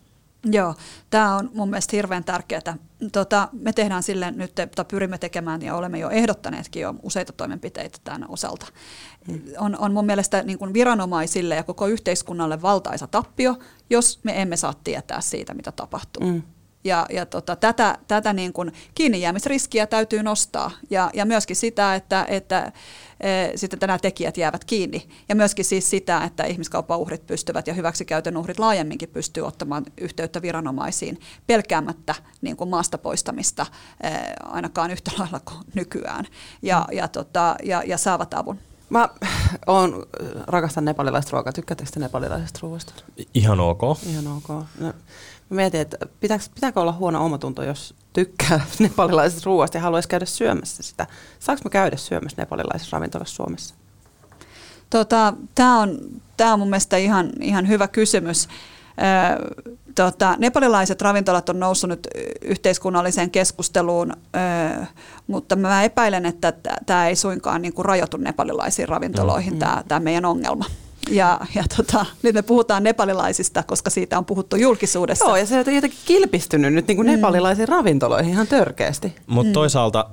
Joo, 0.45 0.75
tämä 1.09 1.35
on 1.35 1.49
mun 1.53 1.69
mielestä 1.69 1.95
hirveän 1.95 2.23
tärkeää. 2.23 2.77
Tota, 3.11 3.49
me 3.51 3.73
tehdään 3.73 4.03
sille 4.03 4.31
nyt, 4.31 4.55
tai 4.55 4.85
pyrimme 4.87 5.17
tekemään 5.17 5.61
ja 5.61 5.75
olemme 5.75 5.99
jo 5.99 6.09
ehdottaneetkin 6.09 6.81
jo 6.81 6.95
useita 7.03 7.33
toimenpiteitä 7.33 7.97
tämän 8.03 8.25
osalta. 8.29 8.65
Mm. 9.27 9.41
On, 9.57 9.77
on 9.79 9.93
mun 9.93 10.05
mielestä 10.05 10.43
niin 10.43 10.59
kuin 10.59 10.73
viranomaisille 10.73 11.55
ja 11.55 11.63
koko 11.63 11.87
yhteiskunnalle 11.87 12.61
valtaisa 12.61 13.07
tappio, 13.07 13.55
jos 13.89 14.19
me 14.23 14.41
emme 14.41 14.57
saa 14.57 14.73
tietää 14.83 15.21
siitä, 15.21 15.53
mitä 15.53 15.71
tapahtuu. 15.71 16.25
Mm. 16.25 16.41
Ja, 16.83 17.05
ja 17.09 17.25
tota, 17.25 17.55
tätä, 17.55 17.97
tätä 18.07 18.33
niin 18.33 18.53
kuin 18.53 18.71
kiinnijäämisriskiä 18.95 19.87
täytyy 19.87 20.23
nostaa 20.23 20.71
ja, 20.89 21.09
ja 21.13 21.25
myöskin 21.25 21.55
sitä, 21.55 21.95
että, 21.95 22.25
että 22.29 22.71
e, 23.19 23.29
sitten 23.55 23.79
nämä 23.87 23.99
tekijät 23.99 24.37
jäävät 24.37 24.65
kiinni. 24.65 25.09
Ja 25.29 25.35
myöskin 25.35 25.65
siis 25.65 25.89
sitä, 25.89 26.23
että 26.23 26.43
ihmiskaupan 26.43 26.99
uhrit 26.99 27.27
pystyvät 27.27 27.67
ja 27.67 27.73
hyväksikäytön 27.73 28.37
uhrit 28.37 28.59
laajemminkin 28.59 29.09
pystyy 29.09 29.43
ottamaan 29.43 29.85
yhteyttä 30.01 30.41
viranomaisiin 30.41 31.19
pelkäämättä 31.47 32.15
niin 32.41 32.57
kuin 32.57 32.69
maasta 32.69 32.97
poistamista 32.97 33.65
e, 34.01 34.09
ainakaan 34.43 34.91
yhtä 34.91 35.11
lailla 35.17 35.39
kuin 35.39 35.59
nykyään 35.73 36.25
ja, 36.61 36.87
ja, 36.91 37.07
tota, 37.07 37.55
ja, 37.63 37.83
ja 37.85 37.97
saavat 37.97 38.33
avun. 38.33 38.59
Mä 38.89 39.09
oon, 39.67 40.05
rakastan 40.47 40.85
nepalilaista 40.85 41.31
ruokaa. 41.31 41.53
Tykkäättekö 41.53 41.91
te 41.91 41.99
nepalilaisesta 41.99 42.59
ruoasta? 42.61 42.93
Ihan 43.33 43.59
ok. 43.59 43.81
Ihan 44.09 44.27
ok. 44.27 44.47
No, 44.79 44.93
Mä 45.49 45.55
mietin, 45.55 45.81
että 45.81 45.97
pitääkö, 46.19 46.43
pitääkö 46.55 46.81
olla 46.81 46.93
huono 46.93 47.25
omatunto, 47.25 47.63
jos 47.63 47.95
tykkää 48.13 48.65
nepalilaisesta 48.79 49.45
ruoasta 49.45 49.77
ja 49.77 49.81
haluaisi 49.81 50.09
käydä 50.09 50.25
syömässä 50.25 50.83
sitä. 50.83 51.07
Saanko 51.39 51.61
mä 51.63 51.69
käydä 51.69 51.97
syömässä 51.97 52.41
nepalilaisessa 52.41 52.97
ravintolassa 52.97 53.35
Suomessa? 53.35 53.75
Tota, 54.89 55.33
Tämä 55.55 55.79
on, 55.79 55.99
tää 56.37 56.53
on 56.53 56.59
mun 56.59 56.69
mielestä 56.69 56.97
ihan, 56.97 57.29
ihan 57.41 57.67
hyvä 57.67 57.87
kysymys. 57.87 58.47
Ö, 58.47 59.55
tota, 59.95 60.35
nepalilaiset 60.37 61.01
ravintolat 61.01 61.49
on 61.49 61.59
noussut 61.59 61.89
nyt 61.89 62.07
yhteiskunnalliseen 62.41 63.31
keskusteluun, 63.31 64.11
ö, 64.11 64.85
mutta 65.27 65.55
mä 65.55 65.83
epäilen, 65.83 66.25
että 66.25 66.53
tämä 66.85 67.07
ei 67.07 67.15
suinkaan 67.15 67.61
niin 67.61 67.73
kuin 67.73 67.85
rajoitu 67.85 68.17
nepalilaisiin 68.17 68.89
ravintoloihin, 68.89 69.53
mm. 69.53 69.59
tämä 69.87 69.99
meidän 69.99 70.25
ongelma. 70.25 70.65
Ja, 71.09 71.39
ja 71.55 71.63
tota, 71.77 72.05
nyt 72.23 72.35
me 72.35 72.41
puhutaan 72.41 72.83
nepalilaisista, 72.83 73.63
koska 73.63 73.89
siitä 73.89 74.17
on 74.17 74.25
puhuttu 74.25 74.55
julkisuudessa. 74.55 75.25
Joo, 75.25 75.35
ja 75.35 75.45
se 75.45 75.59
on 75.59 75.75
jotenkin 75.75 75.99
kilpistynyt 76.05 76.73
nyt 76.73 76.87
niin 76.87 76.95
kuin 76.95 77.07
mm. 77.07 77.11
nepalilaisiin 77.11 77.67
ravintoloihin 77.67 78.31
ihan 78.31 78.47
törkeästi. 78.47 79.15
Mutta 79.27 79.49
mm. 79.49 79.53
toisaalta 79.53 80.05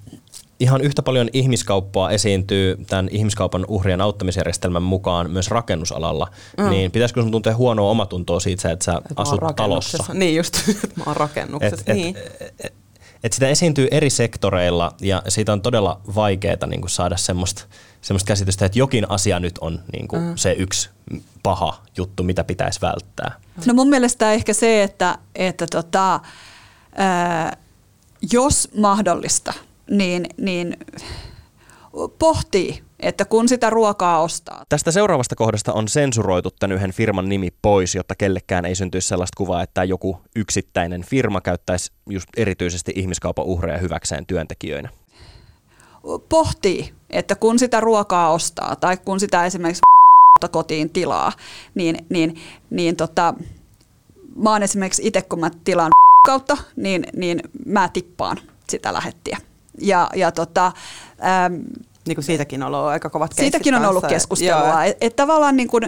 ihan 0.60 0.80
yhtä 0.80 1.02
paljon 1.02 1.28
ihmiskauppaa 1.32 2.10
esiintyy 2.10 2.76
tämän 2.86 3.08
ihmiskaupan 3.10 3.64
uhrien 3.68 4.00
auttamisjärjestelmän 4.00 4.82
mukaan 4.82 5.30
myös 5.30 5.48
rakennusalalla, 5.48 6.28
mm. 6.58 6.70
niin 6.70 6.90
pitäisikö 6.90 7.22
sun 7.22 7.30
tuntea 7.30 7.56
huonoa 7.56 7.90
omatuntoa 7.90 8.40
siitä, 8.40 8.70
että 8.70 8.84
sä 8.84 8.92
et 9.10 9.12
asut 9.16 9.40
talossa? 9.56 10.04
Niin 10.14 10.36
just, 10.36 10.56
että 10.84 10.96
mä 10.96 11.04
oon 11.06 11.16
rakennuksessa. 11.16 11.84
Et, 11.86 11.96
niin. 11.96 12.16
et, 12.16 12.54
et, 12.64 12.74
et 13.24 13.32
sitä 13.32 13.48
esiintyy 13.48 13.88
eri 13.90 14.10
sektoreilla 14.10 14.92
ja 15.00 15.22
siitä 15.28 15.52
on 15.52 15.62
todella 15.62 16.00
vaikeaa 16.14 16.66
niin 16.66 16.88
saada 16.88 17.16
semmoista 17.16 17.64
semmoista 18.04 18.28
käsitystä, 18.28 18.66
että 18.66 18.78
jokin 18.78 19.10
asia 19.10 19.40
nyt 19.40 19.58
on 19.58 19.80
niin 19.92 20.08
kuin 20.08 20.22
mm. 20.22 20.32
se 20.36 20.52
yksi 20.52 20.90
paha 21.42 21.82
juttu, 21.96 22.22
mitä 22.22 22.44
pitäisi 22.44 22.80
välttää. 22.80 23.40
No 23.66 23.74
mun 23.74 23.88
mielestä 23.88 24.32
ehkä 24.32 24.52
se, 24.52 24.82
että, 24.82 25.18
että 25.34 25.66
tota, 25.70 26.20
ää, 26.94 27.56
jos 28.32 28.68
mahdollista, 28.76 29.52
niin, 29.90 30.26
niin 30.36 30.76
pohtii, 32.18 32.82
että 33.00 33.24
kun 33.24 33.48
sitä 33.48 33.70
ruokaa 33.70 34.20
ostaa. 34.20 34.64
Tästä 34.68 34.90
seuraavasta 34.90 35.36
kohdasta 35.36 35.72
on 35.72 35.88
sensuroitu 35.88 36.50
tämän 36.50 36.76
yhden 36.76 36.92
firman 36.92 37.28
nimi 37.28 37.48
pois, 37.62 37.94
jotta 37.94 38.14
kellekään 38.14 38.64
ei 38.64 38.74
syntyisi 38.74 39.08
sellaista 39.08 39.36
kuvaa, 39.36 39.62
että 39.62 39.84
joku 39.84 40.20
yksittäinen 40.36 41.04
firma 41.04 41.40
käyttäisi 41.40 41.92
just 42.10 42.28
erityisesti 42.36 42.92
ihmiskaupan 42.96 43.44
uhreja 43.44 43.78
hyväkseen 43.78 44.26
työntekijöinä 44.26 44.88
pohtii, 46.28 46.94
että 47.10 47.34
kun 47.34 47.58
sitä 47.58 47.80
ruokaa 47.80 48.32
ostaa 48.32 48.76
tai 48.76 48.96
kun 48.96 49.20
sitä 49.20 49.46
esimerkiksi 49.46 49.82
kotiin 50.50 50.90
tilaa, 50.90 51.32
niin, 51.74 52.06
niin, 52.08 52.36
niin 52.70 52.96
tota, 52.96 53.34
mä 54.36 54.50
oon 54.50 54.62
esimerkiksi 54.62 55.02
itse, 55.04 55.22
kun 55.22 55.40
mä 55.40 55.50
tilaan 55.64 55.90
kautta, 56.26 56.56
niin, 56.76 57.06
niin 57.16 57.40
mä 57.66 57.88
tippaan 57.88 58.36
sitä 58.68 58.92
lähettiä. 58.92 59.38
Ja, 59.80 60.10
ja 60.14 60.32
tota, 60.32 60.66
äm, 61.46 61.64
niin 62.06 62.16
kuin 62.16 62.24
siitäkin 62.24 62.62
on 62.62 62.74
ollut 62.74 62.88
aika 62.88 63.10
kovat 63.10 63.32
Siitäkin 63.32 63.74
on 63.74 63.84
ollut 63.84 64.06
keskustelua. 64.06 64.84
Että 64.84 65.06
et 65.06 65.16
tavallaan 65.16 65.56
niin 65.56 65.68
kuin, 65.68 65.82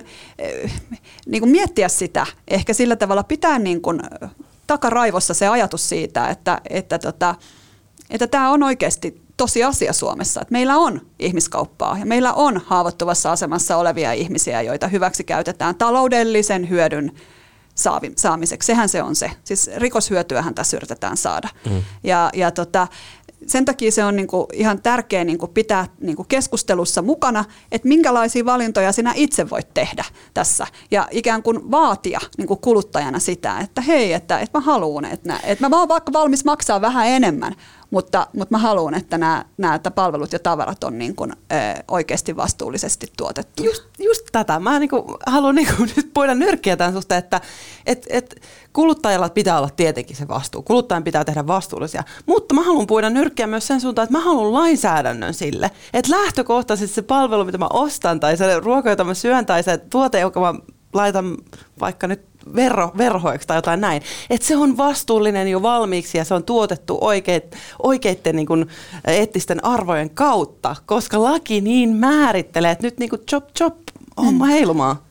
niin 1.26 1.40
kuin 1.40 1.50
miettiä 1.50 1.88
sitä, 1.88 2.26
ehkä 2.48 2.72
sillä 2.72 2.96
tavalla 2.96 3.22
pitää 3.22 3.58
niin 3.58 3.82
kuin 3.82 4.00
takaraivossa 4.66 5.34
se 5.34 5.48
ajatus 5.48 5.88
siitä, 5.88 6.28
että, 6.28 6.60
että, 6.70 6.98
tota, 6.98 7.34
että 8.10 8.26
tämä 8.26 8.50
on 8.50 8.62
oikeasti 8.62 9.25
tosiasia 9.36 9.92
Suomessa, 9.92 10.40
että 10.40 10.52
meillä 10.52 10.76
on 10.76 11.00
ihmiskauppaa 11.18 11.98
ja 11.98 12.06
meillä 12.06 12.32
on 12.32 12.62
haavoittuvassa 12.66 13.32
asemassa 13.32 13.76
olevia 13.76 14.12
ihmisiä, 14.12 14.62
joita 14.62 14.88
hyväksi 14.88 15.24
käytetään 15.24 15.74
taloudellisen 15.74 16.68
hyödyn 16.70 17.12
saamiseksi. 18.16 18.66
Sehän 18.66 18.88
se 18.88 19.02
on 19.02 19.16
se. 19.16 19.30
Siis 19.44 19.70
rikoshyötyähän 19.76 20.54
tässä 20.54 20.76
yritetään 20.76 21.16
saada. 21.16 21.48
Mm. 21.70 21.82
Ja, 22.04 22.30
ja 22.34 22.50
tota, 22.50 22.86
sen 23.46 23.64
takia 23.64 23.92
se 23.92 24.04
on 24.04 24.16
niinku 24.16 24.48
ihan 24.52 24.82
tärkeää 24.82 25.24
niinku 25.24 25.46
pitää 25.46 25.86
niinku 26.00 26.24
keskustelussa 26.24 27.02
mukana, 27.02 27.44
että 27.72 27.88
minkälaisia 27.88 28.44
valintoja 28.44 28.92
sinä 28.92 29.12
itse 29.16 29.50
voit 29.50 29.74
tehdä 29.74 30.04
tässä. 30.34 30.66
Ja 30.90 31.08
ikään 31.10 31.42
kuin 31.42 31.70
vaatia 31.70 32.20
niinku 32.38 32.56
kuluttajana 32.56 33.18
sitä, 33.18 33.58
että 33.58 33.80
hei, 33.80 34.12
että, 34.12 34.38
että 34.38 34.58
mä 34.58 34.64
haluan, 34.64 35.04
että, 35.04 35.40
että 35.44 35.68
mä 35.68 35.78
oon 35.78 35.88
vaikka 35.88 36.12
valmis 36.12 36.44
maksaa 36.44 36.80
vähän 36.80 37.08
enemmän, 37.08 37.54
mutta, 37.90 38.26
mutta 38.36 38.54
mä 38.54 38.58
haluan, 38.58 38.94
että 38.94 39.18
nämä, 39.18 39.44
nämä 39.58 39.80
palvelut 39.94 40.32
ja 40.32 40.38
tavarat 40.38 40.84
on 40.84 40.98
niin 40.98 41.16
kuin, 41.16 41.32
ö, 41.32 41.54
oikeasti 41.88 42.36
vastuullisesti 42.36 43.12
tuotettu. 43.16 43.64
Just, 43.64 43.84
just 43.98 44.26
tätä. 44.32 44.60
Mä 44.60 44.78
niin 44.78 44.88
kuin, 44.88 45.04
haluan 45.26 45.54
niin 45.54 45.68
kuin, 45.76 45.90
nyt 45.96 46.10
poida 46.14 46.34
nyrkkiä 46.34 46.76
tämän 46.76 46.92
suhteen, 46.92 47.18
että 47.18 47.40
et, 47.86 48.06
et, 48.10 48.40
kuluttajalla 48.72 49.28
pitää 49.28 49.58
olla 49.58 49.70
tietenkin 49.70 50.16
se 50.16 50.28
vastuu. 50.28 50.62
Kuluttajan 50.62 51.04
pitää 51.04 51.24
tehdä 51.24 51.46
vastuullisia. 51.46 52.02
Mutta 52.26 52.54
mä 52.54 52.62
haluan 52.62 52.86
puida 52.86 53.10
nyrkkiä 53.10 53.46
myös 53.46 53.66
sen 53.66 53.80
suuntaan, 53.80 54.04
että 54.04 54.18
mä 54.18 54.24
haluan 54.24 54.52
lainsäädännön 54.52 55.34
sille. 55.34 55.70
Että 55.92 56.12
lähtökohtaisesti 56.12 56.94
se 56.94 57.02
palvelu, 57.02 57.44
mitä 57.44 57.58
mä 57.58 57.68
ostan, 57.72 58.20
tai 58.20 58.36
se 58.36 58.60
ruoka, 58.60 58.90
jota 58.90 59.04
mä 59.04 59.14
syön, 59.14 59.46
tai 59.46 59.62
se 59.62 59.78
tuote, 59.78 60.20
joka 60.20 60.40
mä 60.40 60.54
laitan 60.96 61.36
vaikka 61.80 62.06
nyt 62.06 62.20
verho, 62.54 62.92
verhoiksi 62.98 63.48
tai 63.48 63.58
jotain 63.58 63.80
näin. 63.80 64.02
Että 64.30 64.46
se 64.46 64.56
on 64.56 64.76
vastuullinen 64.76 65.48
jo 65.48 65.62
valmiiksi 65.62 66.18
ja 66.18 66.24
se 66.24 66.34
on 66.34 66.44
tuotettu 66.44 66.98
oikeit, 67.00 67.56
oikeiden 67.82 68.36
niin 68.36 68.46
kuin 68.46 68.66
eettisten 69.06 69.64
arvojen 69.64 70.10
kautta, 70.10 70.76
koska 70.86 71.22
laki 71.22 71.60
niin 71.60 71.94
määrittelee, 71.94 72.70
että 72.70 72.86
nyt 72.86 72.98
niin 72.98 73.10
kuin 73.10 73.22
chop 73.30 73.44
chop, 73.58 73.76
homma 74.16 74.44
mm. 74.44 74.50
heilumaa. 74.50 75.06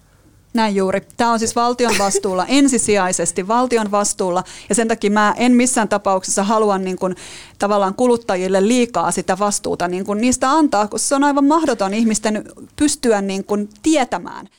Näin 0.54 0.76
juuri. 0.76 1.02
Tämä 1.18 1.32
on 1.32 1.40
siis 1.40 1.56
valtion 1.56 1.94
vastuulla, 2.00 2.46
ensisijaisesti 2.60 3.48
valtion 3.48 3.92
vastuulla, 3.92 4.44
ja 4.70 4.76
sen 4.76 4.88
takia 4.88 5.12
mä 5.12 5.34
en 5.38 5.52
missään 5.52 5.90
tapauksessa 5.90 6.44
halua 6.44 6.78
niin 6.78 6.98
kuin, 6.98 7.16
tavallaan 7.60 7.96
kuluttajille 7.96 8.68
liikaa 8.68 9.12
sitä 9.12 9.40
vastuuta 9.40 9.88
niin 9.88 10.06
kuin 10.06 10.22
niistä 10.22 10.52
antaa, 10.52 10.88
koska 10.88 11.08
se 11.08 11.16
on 11.16 11.24
aivan 11.24 11.46
mahdoton 11.46 11.94
ihmisten 11.94 12.44
pystyä 12.76 13.22
niin 13.22 13.44
kuin, 13.44 13.70
tietämään. 13.84 14.50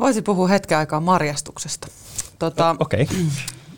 Voisin 0.00 0.24
puhua 0.24 0.48
hetken 0.48 0.78
aikaa 0.78 1.00
marjastuksesta. 1.00 1.88
Tota, 2.38 2.76
Okei. 2.78 3.02
Okay. 3.02 3.16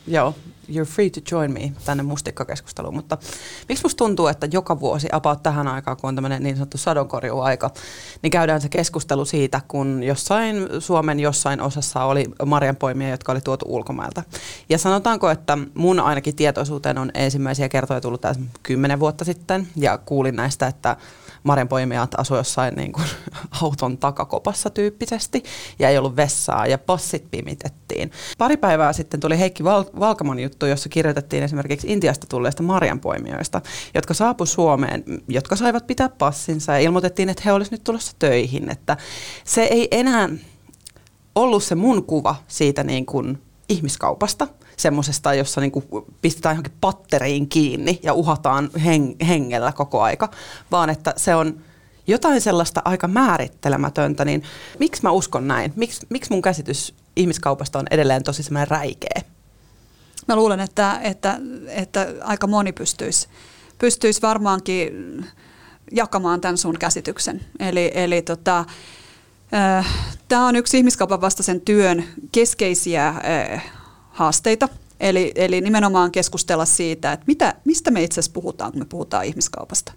Joo, 0.06 0.34
you're 0.70 0.84
free 0.84 1.10
to 1.10 1.20
join 1.30 1.52
me 1.52 1.72
tänne 1.84 2.02
mustikkakeskusteluun, 2.02 2.94
mutta 2.94 3.18
miksi 3.68 3.84
musta 3.84 3.98
tuntuu, 3.98 4.26
että 4.26 4.48
joka 4.52 4.80
vuosi 4.80 5.08
about 5.12 5.42
tähän 5.42 5.68
aikaan, 5.68 5.96
kun 5.96 6.08
on 6.08 6.14
tämmöinen 6.14 6.42
niin 6.42 6.56
sanottu 6.56 6.78
sadonkorjuaika, 6.78 7.70
niin 8.22 8.30
käydään 8.30 8.60
se 8.60 8.68
keskustelu 8.68 9.24
siitä, 9.24 9.60
kun 9.68 10.02
jossain 10.02 10.68
Suomen 10.78 11.20
jossain 11.20 11.60
osassa 11.60 12.04
oli 12.04 12.24
marjanpoimia, 12.46 13.08
jotka 13.08 13.32
oli 13.32 13.40
tuotu 13.40 13.64
ulkomailta. 13.68 14.22
Ja 14.68 14.78
sanotaanko, 14.78 15.30
että 15.30 15.58
mun 15.74 16.00
ainakin 16.00 16.36
tietoisuuteen 16.36 16.98
on 16.98 17.10
ensimmäisiä 17.14 17.68
kertoja 17.68 18.00
tullut 18.00 18.20
tässä 18.20 18.42
kymmenen 18.62 19.00
vuotta 19.00 19.24
sitten, 19.24 19.68
ja 19.76 19.98
kuulin 19.98 20.36
näistä, 20.36 20.66
että 20.66 20.96
marjanpoimijat 21.42 22.14
asuivat 22.18 22.40
jossain 22.40 22.74
niin 22.74 22.92
kuin 22.92 23.06
auton 23.62 23.98
takakopassa 23.98 24.70
tyyppisesti 24.70 25.42
ja 25.78 25.88
ei 25.88 25.98
ollut 25.98 26.16
vessaa 26.16 26.66
ja 26.66 26.78
passit 26.78 27.30
pimitettiin. 27.30 28.10
Pari 28.38 28.56
päivää 28.56 28.92
sitten 28.92 29.20
tuli 29.20 29.38
Heikki 29.38 29.64
Val- 29.64 29.84
Valkamon 30.00 30.38
juttu, 30.52 30.66
jossa 30.66 30.88
kirjoitettiin 30.88 31.42
esimerkiksi 31.42 31.92
Intiasta 31.92 32.26
tulleista 32.26 32.62
marjanpoimijoista, 32.62 33.60
jotka 33.94 34.14
saapu 34.14 34.46
Suomeen, 34.46 35.04
jotka 35.28 35.56
saivat 35.56 35.86
pitää 35.86 36.08
passinsa 36.08 36.72
ja 36.72 36.78
ilmoitettiin, 36.78 37.28
että 37.28 37.42
he 37.44 37.52
olisivat 37.52 37.72
nyt 37.72 37.84
tulossa 37.84 38.12
töihin. 38.18 38.70
Että 38.70 38.96
se 39.44 39.62
ei 39.62 39.88
enää 39.90 40.28
ollut 41.34 41.64
se 41.64 41.74
mun 41.74 42.04
kuva 42.04 42.36
siitä 42.48 42.84
niin 42.84 43.06
kuin 43.06 43.42
ihmiskaupasta– 43.68 44.48
semmoisesta, 44.76 45.34
jossa 45.34 45.60
niinku 45.60 46.06
pistetään 46.22 46.54
johonkin 46.54 46.72
patteriin 46.80 47.48
kiinni 47.48 48.00
ja 48.02 48.14
uhataan 48.14 48.70
heng- 48.76 49.24
hengellä 49.26 49.72
koko 49.72 50.02
aika, 50.02 50.30
vaan 50.70 50.90
että 50.90 51.14
se 51.16 51.34
on 51.34 51.60
jotain 52.06 52.40
sellaista 52.40 52.82
aika 52.84 53.08
määrittelemätöntä, 53.08 54.24
niin 54.24 54.42
miksi 54.78 55.02
mä 55.02 55.10
uskon 55.10 55.48
näin? 55.48 55.72
Miks, 55.76 56.00
miksi 56.08 56.30
mun 56.30 56.42
käsitys 56.42 56.94
ihmiskaupasta 57.16 57.78
on 57.78 57.86
edelleen 57.90 58.22
tosi 58.22 58.42
semmoinen 58.42 58.68
räikeä? 58.68 59.22
Mä 60.28 60.36
luulen, 60.36 60.60
että, 60.60 61.00
että, 61.02 61.38
että 61.68 62.06
aika 62.20 62.46
moni 62.46 62.72
pystyisi, 62.72 63.28
pystyisi 63.78 64.22
varmaankin 64.22 65.26
jakamaan 65.92 66.40
tämän 66.40 66.58
sun 66.58 66.78
käsityksen. 66.78 67.40
Eli, 67.60 67.90
eli 67.94 68.22
tota, 68.22 68.64
Tämä 70.28 70.46
on 70.46 70.56
yksi 70.56 70.78
ihmiskaupan 70.78 71.20
vastaisen 71.20 71.60
työn 71.60 72.04
keskeisiä 72.32 73.14
haasteita. 74.10 74.68
Eli, 75.00 75.32
eli 75.34 75.60
nimenomaan 75.60 76.12
keskustella 76.12 76.64
siitä, 76.64 77.12
että 77.12 77.24
mitä, 77.26 77.54
mistä 77.64 77.90
me 77.90 78.02
itse 78.02 78.20
asiassa 78.20 78.32
puhutaan, 78.34 78.72
kun 78.72 78.80
me 78.80 78.84
puhutaan 78.84 79.24
ihmiskaupasta. 79.24 79.92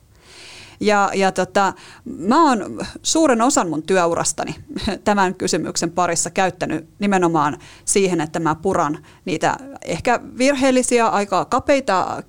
Ja, 0.79 1.12
ja 1.13 1.32
tota, 1.32 1.74
mä 2.05 2.50
oon 2.50 2.86
suuren 3.03 3.41
osan 3.41 3.70
mun 3.70 3.84
työurastani 3.84 4.55
tämän 5.03 5.36
kysymyksen 5.36 5.91
parissa 5.91 6.29
käyttänyt 6.29 6.89
nimenomaan 7.00 7.58
siihen, 7.86 8.22
että 8.22 8.39
mä 8.39 8.55
puran 8.55 9.05
niitä 9.25 9.58
ehkä 9.86 10.20
virheellisiä, 10.38 11.08
aika 11.08 11.46
kapeita 11.46 12.24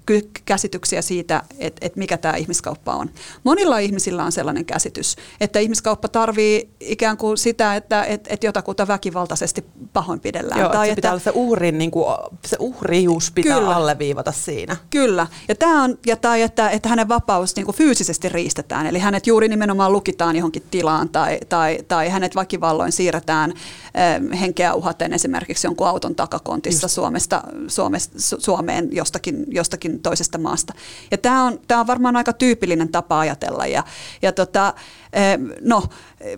käsityksiä 0.44 1.02
siitä, 1.02 1.42
että, 1.58 1.86
että 1.86 1.98
mikä 1.98 2.18
tämä 2.18 2.34
ihmiskauppa 2.34 2.94
on. 2.94 3.10
Monilla 3.44 3.78
ihmisillä 3.78 4.24
on 4.24 4.32
sellainen 4.32 4.64
käsitys, 4.64 5.16
että 5.40 5.58
ihmiskauppa 5.58 6.08
tarvii 6.08 6.70
ikään 6.80 7.16
kuin 7.16 7.38
sitä, 7.38 7.76
että, 7.76 8.04
että, 8.04 8.30
että 8.34 8.46
jotakuta 8.46 8.88
väkivaltaisesti 8.88 9.64
pahoinpidellään. 9.92 10.60
Joo, 10.60 10.72
tai 10.72 10.86
se 10.86 10.92
että, 10.92 10.96
pitää 10.96 11.10
olla 11.10 11.20
se, 11.20 11.32
uhrin, 11.34 11.78
niin 11.78 11.90
kuin, 11.90 12.06
se 12.44 12.56
uhrius 12.60 13.30
pitää 13.30 13.58
Kyllä. 13.58 13.76
alleviivata 13.76 14.32
siinä. 14.32 14.76
Kyllä. 14.90 15.26
Ja, 15.48 15.54
tämä 15.54 15.82
on, 15.82 15.98
ja 16.06 16.16
tai 16.16 16.42
että, 16.42 16.70
että 16.70 16.88
hänen 16.88 17.08
vapaus 17.08 17.56
niin 17.56 17.64
kuin 17.64 17.76
fyysisesti 17.76 18.28
riistetään. 18.36 18.86
Eli 18.86 18.98
hänet 18.98 19.26
juuri 19.26 19.48
nimenomaan 19.48 19.92
lukitaan 19.92 20.36
johonkin 20.36 20.62
tilaan 20.70 21.08
tai, 21.08 21.38
tai, 21.48 21.78
tai 21.88 22.08
hänet 22.08 22.34
väkivalloin 22.34 22.92
siirretään 22.92 23.50
eh, 23.50 24.40
henkeä 24.40 24.74
uhaten 24.74 25.12
esimerkiksi 25.12 25.66
jonkun 25.66 25.88
auton 25.88 26.14
takakontissa 26.14 26.88
Suomesta, 26.88 27.42
Suomesta, 27.68 28.18
Su- 28.18 28.40
Suomeen 28.40 28.88
jostakin, 28.92 29.44
jostakin 29.48 30.02
toisesta 30.02 30.38
maasta. 30.38 30.72
Ja 31.10 31.18
tämä 31.18 31.44
on, 31.44 31.60
tämä 31.68 31.80
on 31.80 31.86
varmaan 31.86 32.16
aika 32.16 32.32
tyypillinen 32.32 32.88
tapa 32.88 33.18
ajatella. 33.18 33.66
Ja, 33.66 33.84
ja 34.22 34.32
tota, 34.32 34.74
eh, 35.12 35.38
no, 35.60 35.82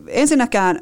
ensinnäkään 0.08 0.80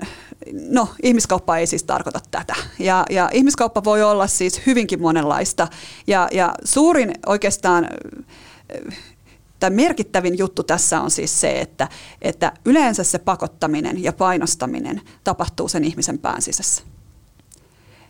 No, 0.68 0.88
ihmiskauppa 1.02 1.56
ei 1.56 1.66
siis 1.66 1.82
tarkoita 1.82 2.20
tätä. 2.30 2.54
Ja, 2.78 3.04
ja 3.10 3.30
ihmiskauppa 3.32 3.84
voi 3.84 4.02
olla 4.02 4.26
siis 4.26 4.66
hyvinkin 4.66 5.02
monenlaista. 5.02 5.68
Ja, 6.06 6.28
ja 6.32 6.54
suurin 6.64 7.12
oikeastaan 7.26 7.88
tai 9.60 9.70
merkittävin 9.70 10.38
juttu 10.38 10.62
tässä 10.62 11.00
on 11.00 11.10
siis 11.10 11.40
se, 11.40 11.60
että, 11.60 11.88
että 12.22 12.52
yleensä 12.64 13.04
se 13.04 13.18
pakottaminen 13.18 14.02
ja 14.02 14.12
painostaminen 14.12 15.00
tapahtuu 15.24 15.68
sen 15.68 15.84
ihmisen 15.84 16.18
pään 16.18 16.42
sisässä. 16.42 16.82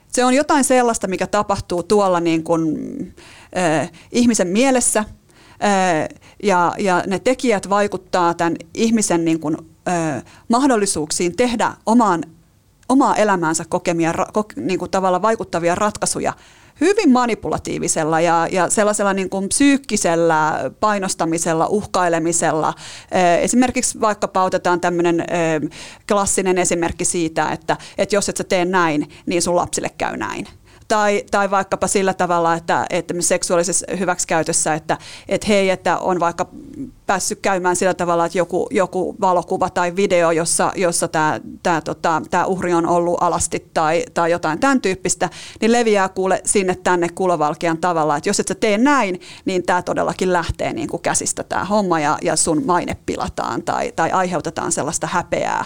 Se 0.09 0.25
on 0.25 0.35
jotain 0.35 0.65
sellaista, 0.65 1.09
mikä 1.09 1.27
tapahtuu 1.27 1.83
tuolla 1.83 2.21
niin 2.21 2.45
kuin, 2.45 2.77
äh, 3.57 3.91
ihmisen 4.13 4.49
mielessä, 4.49 5.01
äh, 5.01 6.09
ja, 6.43 6.75
ja 6.79 7.03
ne 7.07 7.19
tekijät 7.19 7.69
vaikuttaa 7.69 8.35
tämän 8.35 8.57
ihmisen 8.75 9.25
niin 9.25 9.41
kuin, 9.41 9.57
äh, 9.89 10.25
mahdollisuuksiin 10.49 11.37
tehdä 11.37 11.73
omaan, 11.87 12.25
omaa 12.89 13.17
elämäänsä 13.17 13.65
kokemia, 13.69 14.15
ko, 14.33 14.45
niin 14.57 14.79
kuin 14.79 14.91
tavalla 14.91 15.23
vaikuttavia 15.23 15.75
ratkaisuja 15.75 16.33
hyvin 16.81 17.11
manipulatiivisella 17.11 18.21
ja, 18.21 18.49
ja 18.51 18.71
sellaisella 18.71 19.13
niin 19.13 19.31
kuin 19.31 19.49
psyykkisellä 19.49 20.71
painostamisella, 20.81 21.67
uhkailemisella. 21.67 22.75
Esimerkiksi 23.41 24.01
vaikka 24.01 24.43
otetaan 24.43 24.81
tämmöinen 24.81 25.25
klassinen 26.09 26.59
esimerkki 26.59 27.05
siitä, 27.05 27.49
että, 27.49 27.77
että 27.99 28.15
jos 28.15 28.29
et 28.29 28.37
sä 28.37 28.45
tee 28.45 28.65
näin, 28.65 29.09
niin 29.27 29.43
sun 29.43 29.57
lapsille 29.57 29.91
käy 29.99 30.17
näin 30.17 30.47
tai, 30.89 31.25
tai 31.31 31.51
vaikkapa 31.51 31.87
sillä 31.87 32.15
tavalla, 32.15 32.55
että, 32.55 32.87
että 32.91 33.15
seksuaalisessa 33.21 33.87
hyväksikäytössä, 33.99 34.75
että, 34.75 34.99
että 35.29 35.47
hei, 35.47 35.71
että 35.71 35.99
on 35.99 36.21
vaikka 36.21 36.49
päässyt 37.07 37.39
käymään 37.41 37.77
sillä 37.77 37.95
tavalla, 37.95 38.27
että 38.27 38.39
joku, 38.39 38.67
joku 38.71 39.17
valokuva 39.21 39.71
tai 39.71 39.97
video, 39.97 40.31
jossa, 40.31 40.73
jossa 40.77 41.09
tämä, 41.09 41.41
tämä, 41.63 41.81
tota, 41.81 42.23
tämä 42.31 42.47
uhri 42.47 42.75
on 42.75 42.87
ollut 42.87 43.23
alasti 43.23 43.71
tai, 43.75 44.05
tai 44.15 44.31
jotain 44.31 44.59
tämän 44.59 44.81
tyyppistä, 44.81 45.31
niin 45.61 45.73
leviää 45.73 46.09
kuule 46.09 46.41
sinne 46.45 46.75
tänne 46.75 47.09
kulovalkean 47.09 47.79
tavalla, 47.79 48.17
että 48.17 48.29
jos 48.29 48.41
et 48.41 48.49
sä 48.49 48.55
tee 48.55 48.79
näin, 48.79 49.21
niin 49.45 49.63
tämä 49.63 49.83
todellakin 49.83 50.33
lähtee 50.33 50.73
niin 50.73 50.89
kuin 50.89 51.03
käsistä 51.03 51.43
tämä 51.43 51.65
homma 51.65 52.01
ja, 52.01 52.19
ja 52.23 52.37
sun 52.37 52.63
maine 52.67 52.97
pilataan 53.07 53.63
tai, 53.63 53.93
tai 53.97 54.11
aiheutetaan 54.11 54.73
sellaista 54.73 55.07
häpeää. 55.07 55.65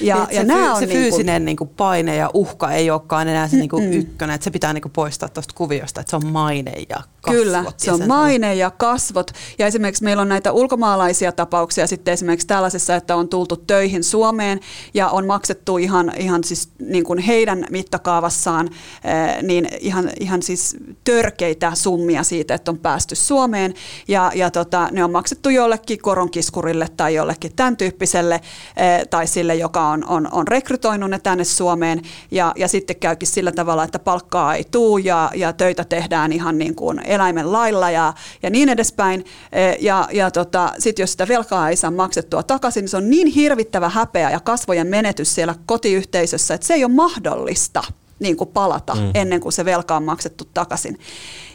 Ja, 0.00 0.16
Niin, 0.16 0.26
ja 0.30 0.40
se, 0.40 0.46
nämä 0.46 0.64
fy- 0.64 0.70
on 0.70 0.78
se 0.78 0.86
niin 0.86 0.88
kuin, 0.88 1.02
fyysinen 1.02 1.44
niin 1.44 1.56
kuin 1.56 1.70
paine 1.76 2.16
ja 2.16 2.30
uhka 2.34 2.72
ei 2.72 2.90
olekaan 2.90 3.28
enää 3.28 3.48
se 3.48 3.56
niin 3.56 3.68
kuin 3.68 3.92
ykkönen, 3.92 4.34
että 4.34 4.44
se 4.44 4.50
pitää 4.50 4.72
niin 4.72 4.82
kuin 4.82 4.92
poistaa 4.92 5.28
tuosta 5.28 5.54
kuviosta, 5.56 6.00
että 6.00 6.10
se 6.10 6.16
on 6.16 6.26
maine 6.26 6.72
ja 6.88 6.96
kasvot. 7.20 7.42
Kyllä, 7.42 7.64
se 7.76 7.92
on 7.92 8.08
maine 8.08 8.54
ja 8.54 8.70
kasvot. 8.70 9.30
Ja 9.58 9.66
esimerkiksi 9.66 10.04
meillä 10.04 10.20
on 10.20 10.28
näitä 10.28 10.52
ulkomaalaisia 10.52 11.32
tapauksia 11.32 11.86
sitten 11.86 12.14
esimerkiksi 12.14 12.46
tällaisessa, 12.46 12.96
että 12.96 13.16
on 13.16 13.28
tultu 13.28 13.56
töihin 13.56 14.04
Suomeen 14.04 14.60
ja 14.94 15.08
on 15.08 15.26
maksettu 15.26 15.78
ihan, 15.78 16.12
ihan 16.18 16.44
siis 16.44 16.68
niin 16.78 17.04
kuin 17.04 17.18
heidän 17.18 17.66
mittakaavassaan 17.70 18.68
eh, 19.04 19.42
niin 19.42 19.68
ihan, 19.80 20.10
ihan 20.20 20.42
siis 20.42 20.76
törkeitä 21.04 21.72
summia 21.74 22.22
siitä, 22.22 22.54
että 22.54 22.70
on 22.70 22.78
päästy 22.78 23.14
Suomeen 23.14 23.74
ja, 24.08 24.32
ja 24.34 24.50
tota, 24.50 24.88
ne 24.92 25.04
on 25.04 25.12
maksettu 25.12 25.48
jollekin 25.48 25.98
koronkiskurille 25.98 26.88
tai 26.96 27.14
jollekin 27.14 27.52
tämän 27.56 27.76
tyyppiselle 27.76 28.34
eh, 28.34 29.06
tai 29.10 29.26
sille, 29.26 29.54
joka 29.54 29.88
on, 29.88 30.04
on, 30.08 30.28
on 30.32 30.48
rekrytoinut 30.48 31.10
ne 31.10 31.18
tänne 31.18 31.44
Suomeen 31.44 32.02
ja, 32.30 32.52
ja 32.56 32.68
sitten 32.68 32.96
käykin 32.96 33.28
sillä 33.28 33.52
tavalla, 33.52 33.84
että 33.84 33.98
palkkaa 33.98 34.54
ei 34.54 34.64
tuu 34.64 34.98
ja, 34.98 35.30
ja 35.34 35.52
töitä 35.52 35.84
tehdään 35.84 36.32
ihan 36.32 36.58
niin 36.58 36.74
kuin 36.74 37.00
eläimen 37.08 37.52
lailla 37.52 37.90
ja, 37.90 38.12
ja 38.42 38.50
niin 38.50 38.68
edespäin. 38.68 39.24
Eh, 39.52 39.78
Ja, 39.80 40.08
ja 40.12 40.30
tota, 40.30 40.72
sitten 40.78 41.02
jos 41.02 41.12
sitä 41.12 41.28
velkaa 41.28 41.68
ei 41.68 41.76
saa 41.76 41.90
maksettua 41.90 42.42
takaisin, 42.42 42.80
niin 42.80 42.88
se 42.88 42.96
on 42.96 43.10
niin 43.10 43.26
hirvittävä 43.26 43.88
häpeä 43.88 44.30
ja 44.30 44.40
kasvojen 44.40 44.86
menetys 44.86 45.34
siellä 45.34 45.54
kotiyhteisössä, 45.66 46.54
että 46.54 46.66
se 46.66 46.74
ei 46.74 46.84
ole 46.84 46.92
mahdollista 46.92 47.82
niin 48.18 48.36
kuin 48.36 48.50
palata 48.50 48.94
mm. 48.94 49.10
ennen 49.14 49.40
kuin 49.40 49.52
se 49.52 49.64
velka 49.64 49.96
on 49.96 50.02
maksettu 50.02 50.44
takaisin. 50.54 50.98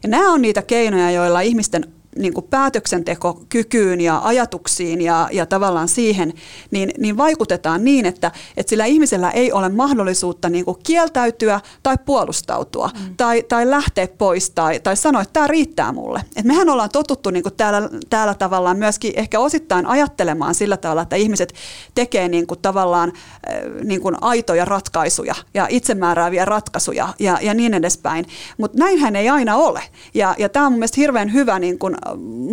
Ja 0.04 0.10
nämä 0.10 0.32
on 0.32 0.42
niitä 0.42 0.62
keinoja, 0.62 1.12
joilla 1.12 1.42
ihmisten 1.42 1.94
niin 2.18 2.34
kuin 2.34 2.46
päätöksentekokykyyn 2.50 4.02
ja 4.02 4.22
ajatuksiin 4.24 5.02
ja, 5.02 5.30
ja 5.32 5.46
tavallaan 5.46 5.88
siihen, 5.88 6.34
niin, 6.72 6.92
niin 6.98 7.18
vaikutetaan 7.18 7.84
niin, 7.84 8.06
että, 8.06 8.32
että 8.58 8.70
sillä 8.70 8.86
ihmisellä 8.86 9.32
ei 9.32 9.52
ole 9.52 9.70
mahdollisuutta 9.70 10.50
niin 10.50 10.66
kuin 10.66 10.78
kieltäytyä 10.84 11.60
tai 11.84 11.98
puolustautua 12.06 12.90
mm. 12.94 13.16
tai, 13.18 13.44
tai 13.50 13.70
lähteä 13.70 14.08
pois 14.18 14.50
tai, 14.50 14.80
tai 14.80 14.98
sanoa, 14.98 15.22
että 15.22 15.34
tämä 15.34 15.48
riittää 15.48 15.92
mulle. 15.92 16.22
Et 16.36 16.46
mehän 16.46 16.70
ollaan 16.70 16.90
totuttu 16.90 17.30
niin 17.30 17.44
kuin 17.44 17.56
täällä, 17.56 17.90
täällä 18.10 18.34
tavallaan 18.34 18.78
myöskin 18.78 19.14
ehkä 19.16 19.40
osittain 19.40 19.86
ajattelemaan 19.86 20.56
sillä 20.56 20.78
tavalla, 20.78 21.02
että 21.02 21.16
ihmiset 21.16 21.54
tekee 21.96 22.30
niin 22.30 22.48
kuin 22.48 22.60
tavallaan 22.62 23.14
äh, 23.16 23.84
niin 23.84 24.02
kuin 24.02 24.16
aitoja 24.22 24.66
ratkaisuja 24.66 25.36
ja 25.54 25.68
itsemäärääviä 25.70 26.46
ratkaisuja 26.46 27.14
ja, 27.20 27.38
ja 27.42 27.54
niin 27.54 27.74
edespäin. 27.74 28.26
Mutta 28.58 28.78
näinhän 28.78 29.16
ei 29.16 29.30
aina 29.30 29.56
ole. 29.56 29.82
Ja, 30.14 30.36
ja 30.38 30.50
tämä 30.50 30.66
on 30.66 30.72
mun 30.72 30.80
mielestä 30.80 31.02
hirveän 31.02 31.34
hyvä 31.34 31.60
niin 31.60 31.80
kuin 31.80 31.96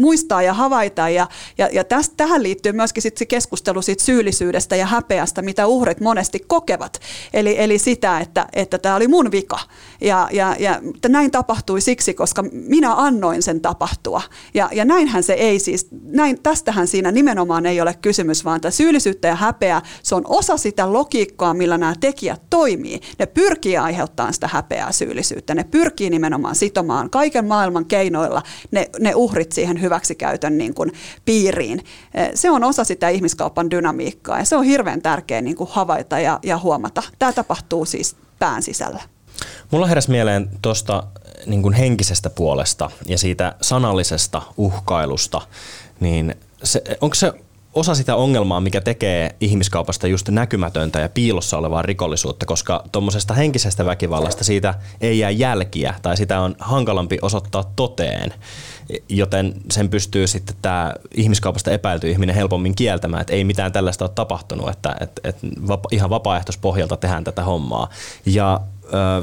muistaa 0.00 0.42
ja 0.42 0.54
havaita. 0.54 1.08
Ja, 1.08 1.26
ja, 1.58 1.68
ja 1.72 1.84
tästä, 1.84 2.14
tähän 2.16 2.42
liittyy 2.42 2.72
myöskin 2.72 3.02
sit 3.02 3.16
se 3.16 3.26
keskustelu 3.26 3.82
siitä 3.82 4.04
syyllisyydestä 4.04 4.76
ja 4.76 4.86
häpeästä, 4.86 5.42
mitä 5.42 5.66
uhrit 5.66 6.00
monesti 6.00 6.38
kokevat. 6.46 7.00
Eli, 7.32 7.58
eli 7.58 7.78
sitä, 7.78 8.20
että 8.20 8.46
että 8.52 8.78
tämä 8.78 8.96
oli 8.96 9.08
mun 9.08 9.30
vika. 9.30 9.58
Ja, 10.00 10.28
ja, 10.32 10.56
ja 10.58 10.80
näin 11.08 11.30
tapahtui 11.30 11.80
siksi, 11.80 12.14
koska 12.14 12.44
minä 12.52 12.94
annoin 12.94 13.42
sen 13.42 13.60
tapahtua. 13.60 14.22
Ja, 14.54 14.68
ja 14.72 14.84
näinhän 14.84 15.22
se 15.22 15.32
ei 15.32 15.58
siis, 15.58 15.88
näin, 16.02 16.42
tästähän 16.42 16.86
siinä 16.86 17.12
nimenomaan 17.12 17.66
ei 17.66 17.80
ole 17.80 17.94
kysymys, 18.02 18.44
vaan 18.44 18.60
tämä 18.60 18.70
syyllisyyttä 18.70 19.28
ja 19.28 19.34
häpeä, 19.34 19.82
se 20.02 20.14
on 20.14 20.22
osa 20.26 20.56
sitä 20.56 20.92
logiikkaa, 20.92 21.54
millä 21.54 21.78
nämä 21.78 21.94
tekijät 22.00 22.42
toimii. 22.50 23.00
Ne 23.18 23.26
pyrkii 23.26 23.76
aiheuttamaan 23.76 24.34
sitä 24.34 24.48
häpeää 24.48 24.92
syyllisyyttä. 24.92 25.54
Ne 25.54 25.64
pyrkii 25.64 26.10
nimenomaan 26.10 26.54
sitomaan 26.54 27.10
kaiken 27.10 27.44
maailman 27.44 27.84
keinoilla 27.86 28.42
ne, 28.70 28.90
ne 29.00 29.12
uhrit 29.14 29.52
siihen 29.52 29.80
hyväksikäytön 29.80 30.58
niin 30.58 30.74
kuin 30.74 30.92
piiriin. 31.24 31.84
Eh, 32.14 32.30
Se 32.34 32.50
on 32.50 32.64
osa 32.64 32.84
sitä 32.84 33.08
ihmiskaupan 33.08 33.70
dynamiikkaa 33.70 34.38
ja 34.38 34.44
se 34.44 34.56
on 34.56 34.64
hirveän 34.64 35.02
tärkeä 35.02 35.40
niin 35.40 35.56
kuin 35.56 35.70
havaita 35.72 36.18
ja, 36.18 36.38
ja 36.42 36.58
huomata. 36.58 37.02
Tämä 37.18 37.32
tapahtuu 37.32 37.84
siis 37.84 38.16
pään 38.38 38.62
sisällä. 38.62 39.02
Mulla 39.70 39.86
heräs 39.86 40.08
mieleen 40.08 40.50
tuosta 40.62 41.02
niin 41.46 41.72
henkisestä 41.72 42.30
puolesta 42.30 42.90
ja 43.06 43.18
siitä 43.18 43.54
sanallisesta 43.60 44.42
uhkailusta, 44.56 45.40
niin 46.00 46.34
se, 46.62 46.82
onko 47.00 47.14
se 47.14 47.32
osa 47.74 47.94
sitä 47.94 48.16
ongelmaa, 48.16 48.60
mikä 48.60 48.80
tekee 48.80 49.36
ihmiskaupasta 49.40 50.06
just 50.06 50.28
näkymätöntä 50.28 51.00
ja 51.00 51.08
piilossa 51.08 51.58
olevaa 51.58 51.82
rikollisuutta, 51.82 52.46
koska 52.46 52.84
tuommoisesta 52.92 53.34
henkisestä 53.34 53.84
väkivallasta 53.84 54.44
siitä 54.44 54.74
ei 55.00 55.18
jää 55.18 55.30
jälkiä 55.30 55.94
tai 56.02 56.16
sitä 56.16 56.40
on 56.40 56.54
hankalampi 56.58 57.18
osoittaa 57.22 57.72
toteen, 57.76 58.34
joten 59.08 59.54
sen 59.70 59.88
pystyy 59.88 60.26
sitten 60.26 60.56
tämä 60.62 60.94
ihmiskaupasta 61.14 61.70
epäilty 61.70 62.10
ihminen 62.10 62.34
helpommin 62.34 62.74
kieltämään, 62.74 63.20
että 63.20 63.32
ei 63.32 63.44
mitään 63.44 63.72
tällaista 63.72 64.04
ole 64.04 64.12
tapahtunut, 64.14 64.68
että, 64.68 64.96
että, 65.00 65.20
että 65.28 65.46
ihan 65.90 66.10
vapaaehtoispohjalta 66.10 66.96
tehdään 66.96 67.24
tätä 67.24 67.44
hommaa. 67.44 67.88
Ja 68.26 68.60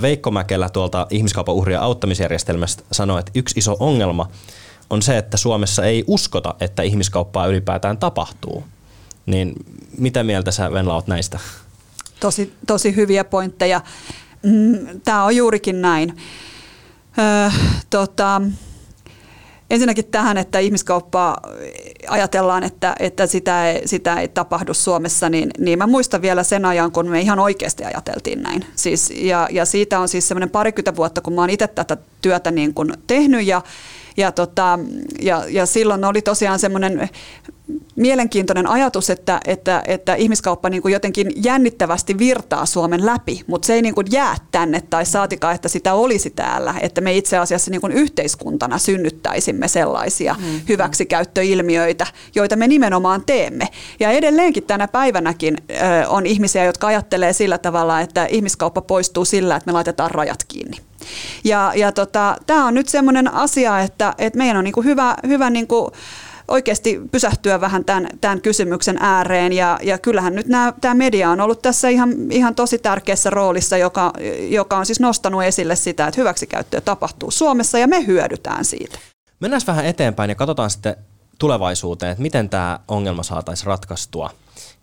Veikko 0.01 0.31
Mäkelä 0.31 0.69
tuolta 0.69 1.07
ihmiskaupan 1.09 1.55
uhrien 1.55 1.81
auttamisjärjestelmästä 1.81 2.83
sanoi, 2.91 3.19
että 3.19 3.31
yksi 3.35 3.59
iso 3.59 3.77
ongelma 3.79 4.29
on 4.89 5.01
se, 5.01 5.17
että 5.17 5.37
Suomessa 5.37 5.85
ei 5.85 6.03
uskota, 6.07 6.55
että 6.59 6.83
ihmiskauppaa 6.83 7.47
ylipäätään 7.47 7.97
tapahtuu. 7.97 8.63
Niin 9.25 9.53
mitä 9.97 10.23
mieltä 10.23 10.51
sä 10.51 10.71
Venla 10.71 10.93
oot 10.93 11.07
näistä? 11.07 11.39
Tosi, 12.19 12.53
tosi 12.67 12.95
hyviä 12.95 13.23
pointteja. 13.23 13.81
Mm, 14.43 15.01
Tämä 15.03 15.23
on 15.23 15.35
juurikin 15.35 15.81
näin. 15.81 16.17
Öö, 17.19 17.49
tota, 17.89 18.41
ensinnäkin 19.69 20.05
tähän, 20.05 20.37
että 20.37 20.59
ihmiskauppaa 20.59 21.41
ajatellaan, 22.07 22.63
että, 22.63 22.95
että 22.99 23.27
sitä, 23.27 23.69
ei, 23.69 23.87
sitä 23.87 24.19
ei 24.19 24.27
tapahdu 24.27 24.73
Suomessa, 24.73 25.29
niin, 25.29 25.49
niin 25.59 25.77
mä 25.77 25.87
muistan 25.87 26.21
vielä 26.21 26.43
sen 26.43 26.65
ajan, 26.65 26.91
kun 26.91 27.09
me 27.09 27.21
ihan 27.21 27.39
oikeasti 27.39 27.83
ajateltiin 27.83 28.43
näin. 28.43 28.65
Siis, 28.75 29.13
ja, 29.15 29.47
ja 29.51 29.65
siitä 29.65 29.99
on 29.99 30.07
siis 30.07 30.27
semmoinen 30.27 30.49
parikymmentä 30.49 30.95
vuotta, 30.95 31.21
kun 31.21 31.33
mä 31.33 31.41
oon 31.41 31.49
itse 31.49 31.67
tätä 31.67 31.97
työtä 32.21 32.51
niin 32.51 32.73
kuin 32.73 32.93
tehnyt 33.07 33.45
ja, 33.45 33.61
ja, 34.17 34.31
tota, 34.31 34.79
ja, 35.21 35.43
ja 35.49 35.65
silloin 35.65 36.05
oli 36.05 36.21
tosiaan 36.21 36.59
semmoinen 36.59 37.09
mielenkiintoinen 37.95 38.67
ajatus, 38.67 39.09
että, 39.09 39.39
että, 39.45 39.83
että 39.87 40.15
ihmiskauppa 40.15 40.69
niin 40.69 40.81
kuin 40.81 40.91
jotenkin 40.91 41.31
jännittävästi 41.35 42.17
virtaa 42.17 42.65
Suomen 42.65 43.05
läpi, 43.05 43.41
mutta 43.47 43.65
se 43.65 43.73
ei 43.73 43.81
niin 43.81 43.95
kuin 43.95 44.07
jää 44.11 44.35
tänne 44.51 44.81
tai 44.89 45.05
saatikaan, 45.05 45.55
että 45.55 45.69
sitä 45.69 45.93
olisi 45.93 46.29
täällä, 46.29 46.75
että 46.81 47.01
me 47.01 47.17
itse 47.17 47.37
asiassa 47.37 47.71
niin 47.71 47.81
kuin 47.81 47.93
yhteiskuntana 47.93 48.77
synnyttäisimme 48.77 49.67
sellaisia 49.67 50.35
mm. 50.39 50.61
hyväksikäyttöilmiöitä, 50.69 52.07
joita 52.35 52.55
me 52.55 52.67
nimenomaan 52.67 53.23
teemme. 53.25 53.67
Ja 53.99 54.11
edelleenkin 54.11 54.63
tänä 54.63 54.87
päivänäkin 54.87 55.57
on 56.07 56.25
ihmisiä, 56.25 56.65
jotka 56.65 56.87
ajattelee 56.87 57.33
sillä 57.33 57.57
tavalla, 57.57 58.01
että 58.01 58.25
ihmiskauppa 58.25 58.81
poistuu 58.81 59.25
sillä, 59.25 59.55
että 59.55 59.67
me 59.67 59.73
laitetaan 59.73 60.11
rajat 60.11 60.43
kiinni. 60.47 60.77
Ja, 61.43 61.71
ja 61.75 61.91
tota, 61.91 62.35
tämä 62.47 62.65
on 62.65 62.73
nyt 62.73 62.89
semmoinen 62.89 63.33
asia, 63.33 63.79
että, 63.79 64.13
että 64.17 64.37
meidän 64.37 64.57
on 64.57 64.63
niin 64.63 64.73
kuin 64.73 64.85
hyvä, 64.85 65.15
hyvä 65.27 65.49
niin 65.49 65.67
kuin 65.67 65.91
oikeasti 66.47 67.01
pysähtyä 67.11 67.61
vähän 67.61 67.85
tämän, 67.85 68.07
tämän 68.21 68.41
kysymyksen 68.41 68.97
ääreen. 68.99 69.53
Ja, 69.53 69.79
ja 69.83 69.97
kyllähän 69.97 70.35
nyt 70.35 70.47
nämä, 70.47 70.73
tämä 70.81 70.93
media 70.93 71.29
on 71.29 71.41
ollut 71.41 71.61
tässä 71.61 71.89
ihan, 71.89 72.31
ihan 72.31 72.55
tosi 72.55 72.77
tärkeässä 72.77 73.29
roolissa, 73.29 73.77
joka, 73.77 74.13
joka 74.49 74.77
on 74.77 74.85
siis 74.85 74.99
nostanut 74.99 75.43
esille 75.43 75.75
sitä, 75.75 76.07
että 76.07 76.21
hyväksikäyttöä 76.21 76.81
tapahtuu 76.81 77.31
Suomessa 77.31 77.79
ja 77.79 77.87
me 77.87 78.07
hyödytään 78.07 78.65
siitä. 78.65 78.99
Mennään 79.39 79.61
vähän 79.67 79.85
eteenpäin 79.85 80.29
ja 80.29 80.35
katsotaan 80.35 80.69
sitten 80.69 80.95
tulevaisuuteen, 81.39 82.11
että 82.11 82.21
miten 82.21 82.49
tämä 82.49 82.79
ongelma 82.87 83.23
saataisiin 83.23 83.67
ratkaistua 83.67 84.29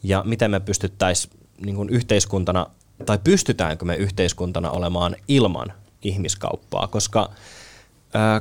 ja 0.03 0.23
miten 0.27 0.51
me 0.51 0.61
pystyttäisiin 0.61 1.35
niin 1.65 1.91
yhteiskuntana, 1.91 2.67
tai 3.07 3.19
pystytäänkö 3.25 3.85
me 3.85 3.97
yhteiskuntana 3.97 4.71
olemaan 4.71 5.17
ilman 5.29 5.73
ihmiskauppaa, 6.05 6.87
koska 6.87 7.31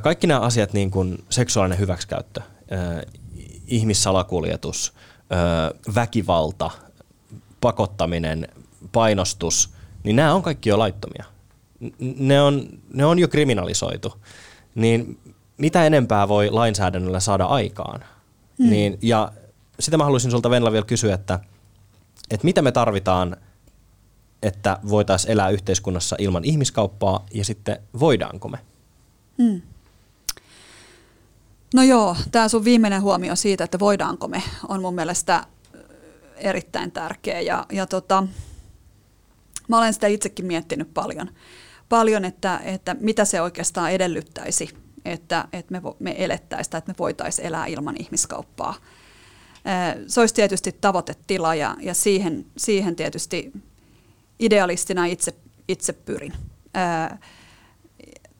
kaikki 0.02 0.26
nämä 0.26 0.40
asiat, 0.40 0.72
niin 0.72 0.90
kuin 0.90 1.24
seksuaalinen 1.30 1.78
hyväksikäyttö, 1.78 2.40
ihmissalakuljetus, 3.66 4.92
väkivalta, 5.94 6.70
pakottaminen, 7.60 8.48
painostus, 8.92 9.70
niin 10.04 10.16
nämä 10.16 10.34
on 10.34 10.42
kaikki 10.42 10.68
jo 10.68 10.78
laittomia. 10.78 11.24
Ne 12.18 12.42
on, 12.42 12.68
ne 12.94 13.04
on 13.04 13.18
jo 13.18 13.28
kriminalisoitu. 13.28 14.14
Niin 14.74 15.18
mitä 15.56 15.86
enempää 15.86 16.28
voi 16.28 16.50
lainsäädännöllä 16.50 17.20
saada 17.20 17.44
aikaan? 17.44 18.00
Mm. 18.58 18.70
Niin, 18.70 18.98
ja 19.02 19.32
sitä 19.80 19.96
mä 19.96 20.04
haluaisin 20.04 20.30
sulta 20.30 20.50
Venla 20.50 20.72
vielä 20.72 20.86
kysyä, 20.86 21.14
että, 21.14 21.40
että 22.30 22.44
mitä 22.44 22.62
me 22.62 22.72
tarvitaan, 22.72 23.36
että 24.44 24.78
voitaisiin 24.88 25.30
elää 25.30 25.50
yhteiskunnassa 25.50 26.16
ilman 26.18 26.44
ihmiskauppaa 26.44 27.26
ja 27.34 27.44
sitten 27.44 27.78
voidaanko 28.00 28.48
me? 28.48 28.58
Mm. 29.38 29.62
No 31.74 31.82
joo, 31.82 32.16
tämä 32.32 32.48
sun 32.48 32.64
viimeinen 32.64 33.02
huomio 33.02 33.36
siitä, 33.36 33.64
että 33.64 33.78
voidaanko 33.78 34.28
me, 34.28 34.42
on 34.68 34.82
mun 34.82 34.94
mielestä 34.94 35.46
erittäin 36.36 36.92
tärkeä. 36.92 37.40
Ja, 37.40 37.66
ja 37.72 37.86
tota, 37.86 38.26
mä 39.68 39.78
olen 39.78 39.94
sitä 39.94 40.06
itsekin 40.06 40.46
miettinyt 40.46 40.94
paljon, 40.94 41.30
paljon 41.88 42.24
että, 42.24 42.60
että 42.64 42.96
mitä 43.00 43.24
se 43.24 43.40
oikeastaan 43.40 43.92
edellyttäisi, 43.92 44.68
että, 45.04 45.48
että 45.52 45.72
me, 45.72 45.82
me 45.98 46.14
elettäisiin 46.18 46.76
että 46.76 46.92
me 46.92 46.94
voitaisiin 46.98 47.46
elää 47.46 47.66
ilman 47.66 47.96
ihmiskauppaa. 47.98 48.74
Se 50.06 50.20
olisi 50.20 50.34
tietysti 50.34 50.76
tavoitetila 50.80 51.54
ja, 51.54 51.76
ja 51.80 51.94
siihen, 51.94 52.46
siihen 52.56 52.96
tietysti 52.96 53.52
idealistina 54.38 55.06
itse, 55.06 55.34
itse 55.68 55.92
pyrin. 55.92 56.32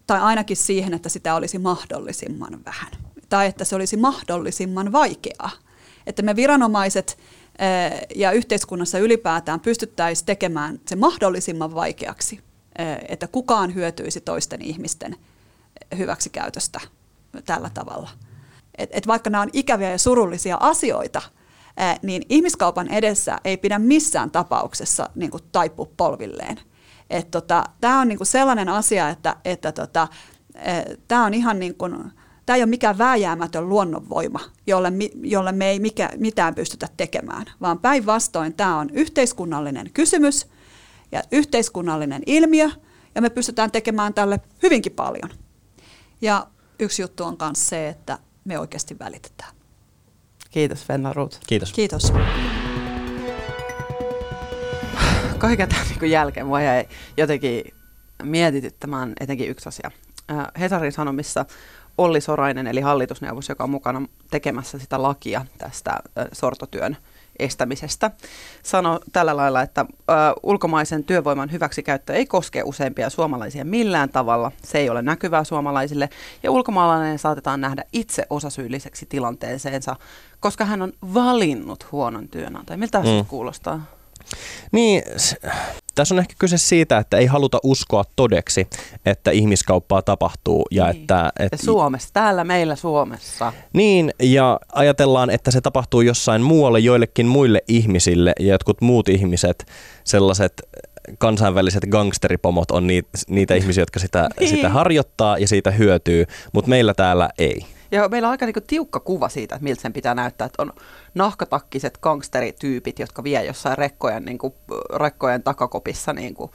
tai 0.07 0.21
ainakin 0.21 0.57
siihen, 0.57 0.95
että 0.95 1.09
sitä 1.09 1.35
olisi 1.35 1.59
mahdollisimman 1.59 2.65
vähän 2.65 2.91
tai 3.29 3.47
että 3.47 3.65
se 3.65 3.77
olisi 3.77 3.97
mahdollisimman 3.97 4.93
vaikeaa. 4.93 5.51
Että 6.07 6.23
me 6.23 6.37
viranomaiset 6.37 7.19
ja 8.15 8.33
yhteiskunnassa 8.33 8.99
ylipäätään 8.99 9.61
pystyttäisiin 9.61 10.27
tekemään 10.27 10.81
se 10.89 10.97
mahdollisimman 10.97 11.75
vaikeaksi, 11.75 12.41
että 13.09 13.29
kukaan 13.29 13.75
hyötyisi 13.75 14.21
toisten 14.21 14.63
ihmisten 14.63 15.17
hyväksikäytöstä 15.99 16.81
tällä 17.45 17.71
tavalla. 17.75 18.11
Et, 18.79 18.91
et 18.93 19.07
vaikka 19.07 19.31
nämä 19.31 19.43
on 19.43 19.51
ikäviä 19.53 19.91
ja 19.91 19.99
surullisia 19.99 20.57
asioita, 20.61 21.23
niin 22.03 22.23
ihmiskaupan 22.29 22.89
edessä 22.89 23.39
ei 23.45 23.57
pidä 23.57 23.79
missään 23.79 24.31
tapauksessa 24.31 25.11
niin 25.15 25.31
kuin 25.31 25.43
taipua 25.53 25.89
polvilleen. 25.97 26.61
tota, 27.31 27.65
Tämä 27.81 28.01
on 28.01 28.09
niin 28.09 28.19
kuin 28.19 28.27
sellainen 28.27 28.69
asia, 28.69 29.09
että, 29.09 29.37
että 29.45 29.73
tota, 29.73 30.09
tämä 31.09 31.25
on 31.25 31.35
ihan 31.35 31.59
niin 31.59 31.75
kuin, 31.75 31.95
Tämä 32.47 32.57
ei 32.57 32.63
ole 32.63 32.71
mikään 32.71 32.99
vääjäämätön 32.99 33.69
luonnonvoima, 33.69 34.41
jolle, 34.67 34.93
jolle 35.23 35.53
me 35.53 35.71
ei 35.71 35.81
mikä, 35.81 36.11
mitään 36.17 36.55
pystytä 36.55 36.89
tekemään, 36.97 37.47
vaan 37.61 37.79
päinvastoin 37.79 38.55
tämä 38.55 38.79
on 38.79 38.91
yhteiskunnallinen 38.91 39.91
kysymys 39.95 40.47
ja 41.13 41.23
yhteiskunnallinen 41.33 42.23
ilmiö, 42.27 42.71
ja 43.15 43.23
me 43.23 43.31
pystytään 43.31 43.71
tekemään 43.71 44.15
tälle 44.15 44.41
hyvinkin 44.63 44.93
paljon. 44.93 45.31
Ja 46.21 46.47
yksi 46.79 47.03
juttu 47.03 47.25
on 47.25 47.37
myös 47.41 47.69
se, 47.69 47.89
että 47.89 48.19
me 48.45 48.59
oikeasti 48.59 48.99
välitetään. 48.99 49.64
Kiitos 50.55 50.89
Venla 50.89 51.13
Ruut. 51.13 51.41
Kiitos. 51.47 51.73
Kiitos. 51.73 52.13
Kaiken 55.39 55.69
tämän 55.69 55.87
niin 56.01 56.11
jälkeen 56.11 56.47
mua 56.47 56.61
jäi 56.61 56.89
jotenkin 57.17 57.75
mietityttämään 58.23 59.13
etenkin 59.21 59.49
yksi 59.49 59.69
asia. 59.69 59.91
Hesarin 60.59 60.93
Sanomissa 60.93 61.45
Olli 61.99 62.21
Sorainen, 62.21 62.67
eli 62.67 62.81
hallitusneuvos, 62.81 63.49
joka 63.49 63.65
on 63.65 63.71
mukana 63.71 64.03
tekemässä 64.31 64.79
sitä 64.79 65.03
lakia 65.03 65.47
tästä 65.59 65.99
sortotyön 66.33 66.97
estämisestä, 67.39 68.11
sanoi 68.63 69.01
tällä 69.13 69.37
lailla, 69.37 69.63
että 69.63 69.81
ö, 69.81 70.13
ulkomaisen 70.43 71.05
työvoiman 71.05 71.53
hyväksikäyttö 71.53 72.15
ei 72.15 72.27
koske 72.27 72.63
useimpia 72.65 73.11
suomalaisia 73.11 73.65
millään 73.65 74.09
tavalla. 74.09 74.53
Se 74.63 74.79
ei 74.79 74.91
ole 74.91 75.03
näkyvää 75.03 75.45
suomalaisille 75.45 76.09
ja 76.43 76.51
ulkomaalainen 76.51 77.19
saatetaan 77.19 77.61
nähdä 77.61 77.85
itse 77.93 78.27
osasyylliseksi 78.31 79.07
tilanteeseensa, 79.07 79.97
koska 80.41 80.65
hän 80.65 80.83
on 80.83 80.93
valinnut 81.15 81.93
huonon 81.93 82.29
työnantajan. 82.29 82.81
Miltä 82.81 82.99
mm. 82.99 83.05
se 83.05 83.25
kuulostaa? 83.29 83.87
Niin, 84.73 85.03
tässä 85.95 86.15
on 86.15 86.19
ehkä 86.19 86.35
kyse 86.39 86.59
siitä, 86.59 86.99
että 86.99 87.17
ei 87.17 87.27
haluta 87.27 87.59
uskoa 87.63 88.05
todeksi, 88.17 88.69
että 89.07 89.31
ihmiskauppaa 89.31 90.03
tapahtuu. 90.03 90.67
Ja 90.71 90.85
niin. 90.85 91.01
että, 91.01 91.33
että, 91.39 91.57
Suomessa, 91.57 92.09
täällä 92.13 92.45
meillä 92.45 92.77
Suomessa. 92.77 93.53
Niin, 93.73 94.13
ja 94.23 94.61
ajatellaan, 94.73 95.31
että 95.31 95.51
se 95.51 95.61
tapahtuu 95.61 96.01
jossain 96.01 96.43
muualle 96.43 96.81
joillekin 96.81 97.27
muille 97.27 97.63
ihmisille 97.69 98.33
ja 98.41 98.53
jotkut 98.53 98.81
muut 98.81 99.09
ihmiset, 99.09 99.67
sellaiset 100.05 100.53
kansainväliset 101.19 101.85
gangsteripomot 101.91 102.71
on 102.71 102.87
niitä, 102.87 103.09
niitä 103.29 103.55
ihmisiä, 103.55 103.83
jotka 103.83 104.01
sitä, 104.01 104.29
niin. 104.41 104.51
sitä 104.51 104.69
harjoittaa 104.69 105.39
ja 105.39 105.49
siitä 105.49 105.71
hyötyy, 105.71 106.27
mutta 106.53 106.69
meillä 106.69 106.95
täällä 106.95 107.31
ei. 107.39 107.74
Ja 107.91 108.09
meillä 108.09 108.29
on 108.29 108.31
aika 108.31 108.47
niinku 108.47 108.61
tiukka 108.61 109.01
kuva 109.01 109.29
siitä, 109.29 109.55
että 109.55 109.65
miltä 109.65 109.83
sen 109.83 109.93
pitää 109.93 110.15
näyttää, 110.15 110.45
että 110.47 110.63
on 110.63 110.73
nahkatakkiset 111.15 111.99
gangsterityypit, 111.99 112.99
jotka 112.99 113.25
vie 113.25 113.45
jossain 113.45 113.79
rekkojen, 113.79 114.25
niinku, 114.25 114.55
rekkojen 114.97 115.43
takakopissa 115.43 116.13
niinku, 116.13 116.51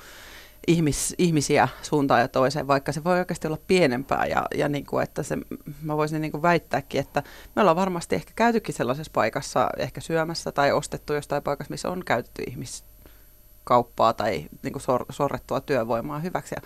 ihmis, 0.68 1.16
ihmisiä 1.18 1.68
suuntaan 1.82 2.22
ja 2.22 2.28
toiseen, 2.28 2.68
vaikka 2.68 2.92
se 2.92 3.04
voi 3.04 3.20
oikeasti 3.20 3.48
olla 3.48 3.60
pienempää. 3.68 4.26
Ja, 4.26 4.46
ja 4.56 4.70
niin 4.70 4.86
kuin, 4.86 5.04
että 5.04 5.24
se, 5.24 5.38
mä 5.82 5.98
voisin 5.98 6.22
niin 6.22 6.32
kuin 6.32 6.42
väittääkin, 6.42 7.02
että 7.02 7.24
me 7.56 7.62
ollaan 7.62 7.76
varmasti 7.76 8.16
ehkä 8.16 8.32
käytykin 8.36 8.76
sellaisessa 8.76 9.12
paikassa, 9.16 9.70
ehkä 9.78 10.02
syömässä 10.02 10.52
tai 10.52 10.72
ostettu 10.72 11.14
jostain 11.14 11.44
paikassa, 11.44 11.72
missä 11.72 11.90
on 11.90 12.06
käytetty 12.06 12.44
ihmiskauppaa 12.48 14.14
tai 14.14 14.46
niin 14.64 14.74
kuin 14.74 14.82
sor, 14.82 15.06
sorrettua 15.10 15.62
työvoimaa 15.62 16.20
hyväksi. 16.20 16.56
Ja, 16.56 16.62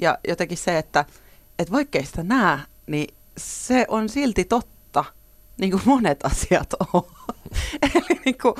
ja 0.00 0.18
jotenkin 0.28 0.58
se, 0.58 0.78
että, 0.78 1.04
että 1.58 1.72
vaikkei 1.72 2.04
sitä 2.04 2.22
näe, 2.22 2.58
niin 2.86 3.14
se 3.38 3.84
on 3.88 4.08
silti 4.08 4.44
totta, 4.44 5.04
niin 5.60 5.70
kuin 5.70 5.82
monet 5.84 6.24
asiat 6.24 6.74
on. 6.94 7.02
Eli 7.94 8.20
niin 8.24 8.38
kuin, 8.42 8.54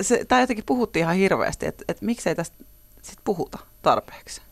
se, 0.00 0.24
tämä 0.24 0.40
jotenkin 0.40 0.64
puhuttiin 0.66 1.00
ihan 1.00 1.16
hirveästi, 1.16 1.66
että, 1.66 1.84
että 1.88 2.04
miksei 2.04 2.34
tästä 2.34 2.56
sit 3.02 3.18
puhuta 3.24 3.58
tarpeeksi. 3.82 4.42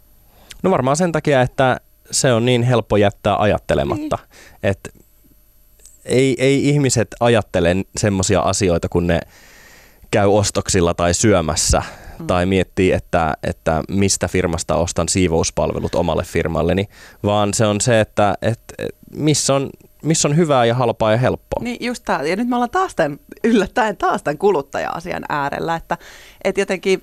No 0.62 0.70
varmaan 0.70 0.96
sen 0.96 1.12
takia, 1.12 1.42
että 1.42 1.81
se 2.11 2.33
on 2.33 2.44
niin 2.44 2.62
helppo 2.62 2.96
jättää 2.96 3.37
ajattelematta. 3.37 4.18
Niin. 4.22 4.29
Että 4.62 4.90
ei, 6.05 6.37
ei 6.38 6.68
ihmiset 6.68 7.09
ajattele 7.20 7.77
semmoisia 7.96 8.40
asioita, 8.40 8.88
kun 8.88 9.07
ne 9.07 9.20
käy 10.11 10.27
ostoksilla 10.27 10.94
tai 10.94 11.14
syömässä 11.14 11.83
mm. 12.18 12.27
tai 12.27 12.46
miettii, 12.46 12.92
että, 12.92 13.35
että 13.42 13.83
mistä 13.88 14.29
firmasta 14.29 14.77
ostan 14.77 15.09
siivouspalvelut 15.09 15.94
omalle 15.94 16.24
firmalleni, 16.24 16.88
vaan 17.22 17.55
se 17.55 17.66
on 17.66 17.81
se, 17.81 18.00
että, 18.00 18.35
että 18.42 18.74
missä 19.16 19.55
on 19.55 19.70
missä 20.05 20.29
on 20.29 20.37
hyvää 20.37 20.64
ja 20.64 20.74
halpaa 20.74 21.11
ja 21.11 21.16
helppoa. 21.16 21.64
Niin 21.64 21.77
just 21.81 22.03
tämä. 22.05 22.22
Ja 22.22 22.37
nyt 22.37 22.48
me 22.48 22.57
ollaan 22.57 22.70
taas 22.70 22.94
tämän, 22.94 23.18
yllättäen 23.44 23.96
taas 23.96 24.22
tämän 24.22 24.38
kuluttaja-asian 24.38 25.24
äärellä, 25.29 25.77
että, 25.77 25.98
että 26.44 26.61
jotenkin 26.61 27.03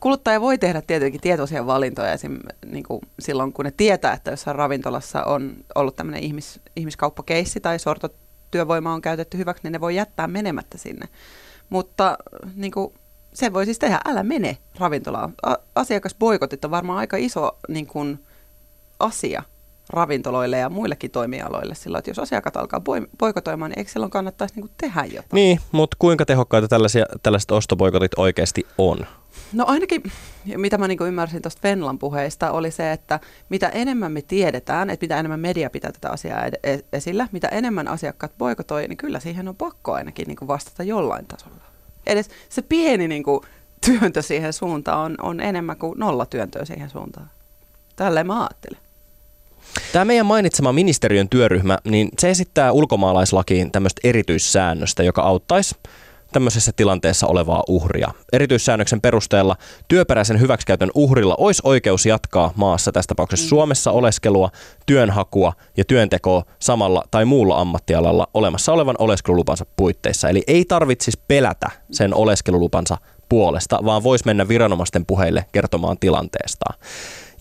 kuluttaja 0.00 0.40
voi 0.40 0.58
tehdä 0.58 0.82
tietenkin 0.82 1.20
tietoisia 1.20 1.66
valintoja 1.66 2.12
esim. 2.12 2.38
Niin 2.66 2.84
kuin 2.84 3.00
silloin, 3.18 3.52
kun 3.52 3.64
ne 3.64 3.70
tietää, 3.76 4.12
että 4.12 4.30
jossain 4.30 4.56
ravintolassa 4.56 5.24
on 5.24 5.56
ollut 5.74 5.96
tämmöinen 5.96 6.22
ihmis, 6.22 6.60
ihmiskauppakeissi 6.76 7.60
tai 7.60 7.78
sortotyövoima 7.78 8.94
on 8.94 9.02
käytetty 9.02 9.38
hyväksi, 9.38 9.62
niin 9.62 9.72
ne 9.72 9.80
voi 9.80 9.96
jättää 9.96 10.26
menemättä 10.26 10.78
sinne. 10.78 11.08
Mutta 11.70 12.18
niin 12.54 12.72
kuin, 12.72 12.94
se 13.34 13.52
voi 13.52 13.64
siis 13.64 13.78
tehdä, 13.78 14.00
älä 14.04 14.22
mene 14.22 14.58
ravintolaan. 14.78 15.34
Asiakasboikotit 15.74 16.64
on 16.64 16.70
varmaan 16.70 16.98
aika 16.98 17.16
iso 17.16 17.58
niin 17.68 17.86
kuin, 17.86 18.24
asia 18.98 19.42
ravintoloille 19.92 20.58
ja 20.58 20.70
muillekin 20.70 21.10
toimialoille 21.10 21.74
silloin, 21.74 21.98
että 21.98 22.10
jos 22.10 22.18
asiakkaat 22.18 22.56
alkaa 22.56 22.82
poikotoimaan, 23.18 23.70
niin 23.70 23.78
eikö 23.78 23.90
silloin 23.90 24.10
kannattaisi 24.10 24.54
niin 24.56 24.70
tehdä 24.80 25.04
jotain? 25.04 25.26
Niin, 25.32 25.60
mutta 25.72 25.96
kuinka 26.00 26.24
tehokkaita 26.26 26.68
tällaisia, 26.68 27.06
tällaiset 27.22 27.50
ostopoikotit 27.50 28.12
oikeasti 28.16 28.66
on? 28.78 29.06
No 29.52 29.64
ainakin, 29.68 30.02
mitä 30.56 30.78
mä 30.78 30.88
niin 30.88 30.98
ymmärsin 31.06 31.42
tuosta 31.42 31.60
Venlan 31.62 31.98
puheista, 31.98 32.50
oli 32.50 32.70
se, 32.70 32.92
että 32.92 33.20
mitä 33.48 33.68
enemmän 33.68 34.12
me 34.12 34.22
tiedetään, 34.22 34.90
että 34.90 35.04
mitä 35.04 35.18
enemmän 35.18 35.40
media 35.40 35.70
pitää 35.70 35.92
tätä 35.92 36.10
asiaa 36.10 36.44
ed- 36.44 36.84
esillä, 36.92 37.28
mitä 37.32 37.48
enemmän 37.48 37.88
asiakkaat 37.88 38.32
boikotoi, 38.38 38.88
niin 38.88 38.96
kyllä 38.96 39.20
siihen 39.20 39.48
on 39.48 39.56
pakko 39.56 39.92
ainakin 39.92 40.26
niin 40.26 40.48
vastata 40.48 40.82
jollain 40.82 41.26
tasolla. 41.26 41.56
Edes 42.06 42.30
se 42.48 42.62
pieni 42.62 43.08
niin 43.08 43.22
kuin, 43.22 43.40
työntö 43.86 44.22
siihen 44.22 44.52
suuntaan 44.52 44.98
on, 44.98 45.14
on 45.22 45.40
enemmän 45.40 45.76
kuin 45.76 45.98
nolla 45.98 46.26
työntöä 46.26 46.64
siihen 46.64 46.90
suuntaan. 46.90 47.30
Tälleen 47.96 48.26
mä 48.26 48.40
ajattelen. 48.40 48.80
Tämä 49.92 50.04
meidän 50.04 50.26
mainitsema 50.26 50.72
ministeriön 50.72 51.28
työryhmä, 51.28 51.78
niin 51.84 52.08
se 52.18 52.30
esittää 52.30 52.72
ulkomaalaislakiin 52.72 53.72
tämmöistä 53.72 54.00
erityissäännöstä, 54.04 55.02
joka 55.02 55.22
auttaisi 55.22 55.74
tämmöisessä 56.32 56.72
tilanteessa 56.76 57.26
olevaa 57.26 57.64
uhria. 57.68 58.10
Erityissäännöksen 58.32 59.00
perusteella 59.00 59.56
työperäisen 59.88 60.40
hyväksikäytön 60.40 60.90
uhrilla 60.94 61.34
olisi 61.38 61.62
oikeus 61.64 62.06
jatkaa 62.06 62.52
maassa, 62.56 62.92
tässä 62.92 63.08
tapauksessa 63.08 63.46
mm. 63.46 63.48
Suomessa 63.48 63.90
oleskelua, 63.90 64.50
työnhakua 64.86 65.52
ja 65.76 65.84
työntekoa 65.84 66.42
samalla 66.58 67.04
tai 67.10 67.24
muulla 67.24 67.60
ammattialalla 67.60 68.26
olemassa 68.34 68.72
olevan 68.72 68.96
oleskelulupansa 68.98 69.66
puitteissa. 69.76 70.28
Eli 70.28 70.42
ei 70.46 70.64
tarvitsisi 70.64 71.20
pelätä 71.28 71.70
sen 71.90 72.14
oleskelulupansa 72.14 72.98
puolesta, 73.28 73.78
vaan 73.84 74.02
voisi 74.02 74.24
mennä 74.26 74.48
viranomaisten 74.48 75.06
puheille 75.06 75.44
kertomaan 75.52 75.98
tilanteestaan. 75.98 76.78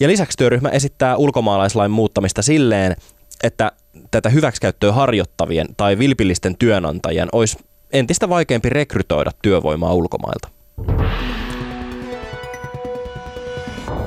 Ja 0.01 0.07
lisäksi 0.07 0.37
työryhmä 0.37 0.69
esittää 0.69 1.17
ulkomaalaislain 1.17 1.91
muuttamista 1.91 2.41
silleen, 2.41 2.95
että 3.43 3.71
tätä 4.11 4.29
hyväksikäyttöä 4.29 4.91
harjoittavien 4.91 5.67
tai 5.77 5.99
vilpillisten 5.99 6.57
työnantajien 6.57 7.29
olisi 7.31 7.57
entistä 7.93 8.29
vaikeampi 8.29 8.69
rekrytoida 8.69 9.31
työvoimaa 9.41 9.93
ulkomailta. 9.93 10.47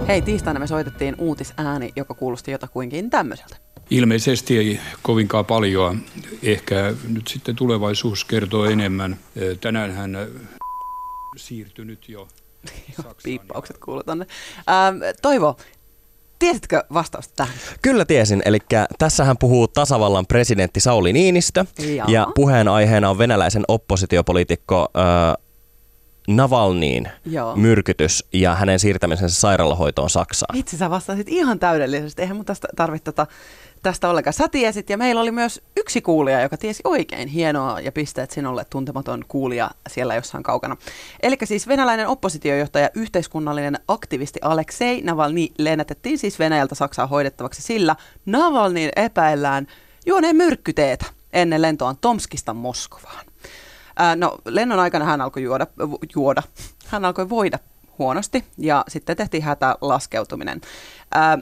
Hei, 0.08 0.22
tiistaina 0.22 0.60
me 0.60 0.66
soitettiin 0.66 1.14
uutisääni, 1.18 1.92
joka 1.96 2.14
kuulosti 2.14 2.50
jotakuinkin 2.50 3.10
tämmöiseltä. 3.10 3.56
Ilmeisesti 3.90 4.58
ei 4.58 4.80
kovinkaan 5.02 5.44
paljon. 5.44 6.00
Ehkä 6.42 6.94
nyt 7.08 7.26
sitten 7.26 7.56
tulevaisuus 7.56 8.24
kertoo 8.24 8.64
enemmän. 8.64 9.16
Tänään 9.60 9.92
hän 9.92 10.16
siirtynyt 11.36 12.08
jo 12.08 12.28
Piippaukset 13.24 13.78
kuuluu 13.78 14.02
tonne. 14.02 14.26
Ähm, 14.68 14.96
Toivo, 15.22 15.56
Tiesitkö 16.44 16.84
vastausta 16.94 17.32
tähän? 17.36 17.54
Kyllä 17.82 18.04
tiesin. 18.04 18.42
Eli 18.44 18.58
tässähän 18.98 19.38
puhuu 19.38 19.68
tasavallan 19.68 20.26
presidentti 20.26 20.80
Sauli 20.80 21.12
Niinistö. 21.12 21.64
Jaa. 21.78 22.06
Ja 22.10 22.26
puheenaiheena 22.34 23.10
on 23.10 23.18
venäläisen 23.18 23.64
oppositiopoliitikko 23.68 24.88
äh, 24.96 25.44
Navalniin 26.28 27.08
Joo. 27.24 27.56
myrkytys 27.56 28.24
ja 28.32 28.54
hänen 28.54 28.78
siirtämisensä 28.78 29.40
sairaalahoitoon 29.40 30.10
Saksaan. 30.10 30.56
Itse 30.56 30.76
sä 30.76 30.90
vastasit 30.90 31.28
ihan 31.28 31.58
täydellisesti. 31.58 32.22
Eihän 32.22 32.36
mun 32.36 32.46
tästä 32.46 32.68
tarvitse 32.76 33.04
tota 33.04 33.26
tästä 33.84 34.08
ollenkaan. 34.08 34.34
Sä 34.34 34.48
tiesit 34.48 34.90
ja 34.90 34.98
meillä 34.98 35.20
oli 35.20 35.30
myös 35.30 35.62
yksi 35.76 36.00
kuulija, 36.00 36.40
joka 36.40 36.56
tiesi 36.56 36.82
oikein. 36.84 37.28
Hienoa 37.28 37.80
ja 37.80 37.92
pisteet 37.92 38.30
sinulle 38.30 38.66
tuntematon 38.70 39.24
kuulija 39.28 39.70
siellä 39.88 40.14
jossain 40.14 40.42
kaukana. 40.42 40.76
Eli 41.22 41.36
siis 41.44 41.68
venäläinen 41.68 42.08
oppositiojohtaja, 42.08 42.90
yhteiskunnallinen 42.94 43.78
aktivisti 43.88 44.40
Aleksei 44.42 45.02
Navalny 45.02 45.46
lennätettiin 45.58 46.18
siis 46.18 46.38
Venäjältä 46.38 46.74
Saksaan 46.74 47.08
hoidettavaksi 47.08 47.62
sillä 47.62 47.96
Navalnyin 48.26 48.90
epäillään 48.96 49.66
juoneen 50.06 50.36
myrkkyteetä 50.36 51.06
ennen 51.32 51.62
lentoaan 51.62 51.96
Tomskista 52.00 52.54
Moskovaan. 52.54 53.26
Ää, 53.96 54.16
no, 54.16 54.38
lennon 54.44 54.78
aikana 54.78 55.04
hän 55.04 55.20
alkoi 55.20 55.42
juoda, 55.42 55.66
juoda. 56.14 56.42
Hän 56.86 57.04
alkoi 57.04 57.28
voida 57.28 57.58
huonosti 57.98 58.44
ja 58.58 58.84
sitten 58.88 59.16
tehtiin 59.16 59.42
hätälaskeutuminen. 59.42 60.60
Ää, 61.14 61.38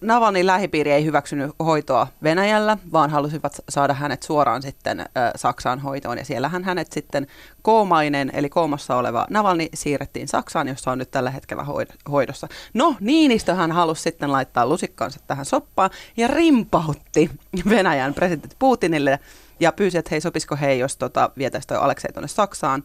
Navalnin 0.00 0.46
lähipiiri 0.46 0.92
ei 0.92 1.04
hyväksynyt 1.04 1.50
hoitoa 1.58 2.06
Venäjällä, 2.22 2.78
vaan 2.92 3.10
halusivat 3.10 3.60
saada 3.68 3.94
hänet 3.94 4.22
suoraan 4.22 4.62
sitten 4.62 5.06
Saksaan 5.36 5.78
hoitoon. 5.78 6.18
Ja 6.18 6.24
siellähän 6.24 6.64
hänet 6.64 6.92
sitten 6.92 7.26
koomainen, 7.62 8.30
eli 8.34 8.48
koomassa 8.48 8.96
oleva 8.96 9.26
Navalni 9.30 9.68
siirrettiin 9.74 10.28
Saksaan, 10.28 10.68
jossa 10.68 10.90
on 10.90 10.98
nyt 10.98 11.10
tällä 11.10 11.30
hetkellä 11.30 11.66
hoidossa. 12.10 12.48
No, 12.74 12.96
Niinistöhän 13.00 13.72
halusi 13.72 14.02
sitten 14.02 14.32
laittaa 14.32 14.66
lusikkansa 14.66 15.20
tähän 15.26 15.44
soppaan 15.44 15.90
ja 16.16 16.28
rimpautti 16.28 17.30
Venäjän 17.68 18.14
presidentti 18.14 18.56
Putinille 18.58 19.18
ja 19.60 19.72
pyysi, 19.72 19.98
että 19.98 20.08
hei, 20.10 20.20
sopisiko 20.20 20.56
hei, 20.60 20.78
jos 20.78 20.96
tota, 20.96 21.30
vietäisi 21.38 21.68
toi 21.68 21.76
Aleksei 21.76 22.12
tuonne 22.12 22.28
Saksaan. 22.28 22.84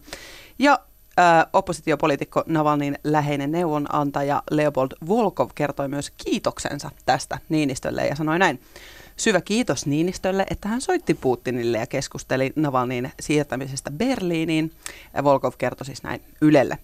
Ja 0.58 0.78
Ö, 1.18 1.46
oppositiopoliitikko 1.52 2.44
Navalnin 2.46 2.98
läheinen 3.04 3.52
neuvonantaja 3.52 4.42
Leopold 4.50 4.90
Volkov 5.08 5.50
kertoi 5.54 5.88
myös 5.88 6.10
kiitoksensa 6.10 6.90
tästä 7.06 7.38
Niinistölle 7.48 8.06
ja 8.06 8.16
sanoi 8.16 8.38
näin. 8.38 8.60
Syvä 9.16 9.40
kiitos 9.40 9.86
Niinistölle, 9.86 10.46
että 10.50 10.68
hän 10.68 10.80
soitti 10.80 11.14
Putinille 11.14 11.78
ja 11.78 11.86
keskusteli 11.86 12.52
Navalnin 12.56 13.12
siirtämisestä 13.20 13.90
Berliiniin. 13.90 14.72
Volkov 15.24 15.52
kertoi 15.58 15.86
siis 15.86 16.02
näin 16.02 16.20
Ylelle. 16.40 16.78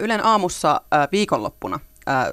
Ylen 0.00 0.24
aamussa 0.24 0.80
viikonloppuna 1.12 1.80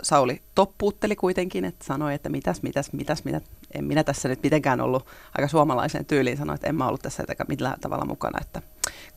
Sauli 0.03 0.41
toppuutteli 0.55 1.15
kuitenkin, 1.15 1.65
että 1.65 1.85
sanoi, 1.85 2.13
että 2.13 2.29
mitäs, 2.29 2.61
mitäs, 2.61 2.93
mitäs, 2.93 3.23
mitäs. 3.23 3.43
En 3.73 3.83
minä 3.85 4.03
tässä 4.03 4.29
nyt 4.29 4.43
mitenkään 4.43 4.81
ollut 4.81 5.05
aika 5.37 5.47
suomalaiseen 5.47 6.05
tyyliin, 6.05 6.37
sanoi, 6.37 6.55
että 6.55 6.67
en 6.67 6.75
mä 6.75 6.87
ollut 6.87 7.01
tässä 7.01 7.23
millään 7.47 7.79
tavalla 7.79 8.05
mukana, 8.05 8.39
että 8.41 8.61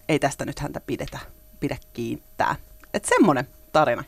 ei 0.09 0.19
tästä 0.19 0.45
nyt 0.45 0.59
häntä 0.59 0.81
pidetä, 0.81 1.19
pidä 1.61 1.77
kiittää. 1.93 2.57
Että 2.95 3.09
semmoinen 3.09 3.49
tarina. 3.73 4.05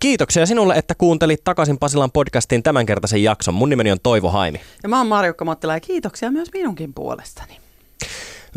Kiitoksia 0.00 0.46
sinulle, 0.46 0.74
että 0.74 0.94
kuuntelit 0.94 1.44
takaisin 1.44 1.78
Pasilan 1.78 2.10
podcastin 2.10 2.62
tämänkertaisen 2.62 3.22
jakson. 3.22 3.54
Mun 3.54 3.68
nimeni 3.68 3.92
on 3.92 3.98
Toivo 4.02 4.30
Haimi. 4.30 4.60
Ja 4.82 4.88
mä 4.88 4.98
oon 4.98 5.06
Marjukka 5.06 5.44
Mottila 5.44 5.74
ja 5.74 5.80
kiitoksia 5.80 6.30
myös 6.30 6.48
minunkin 6.52 6.94
puolestani. 6.94 7.58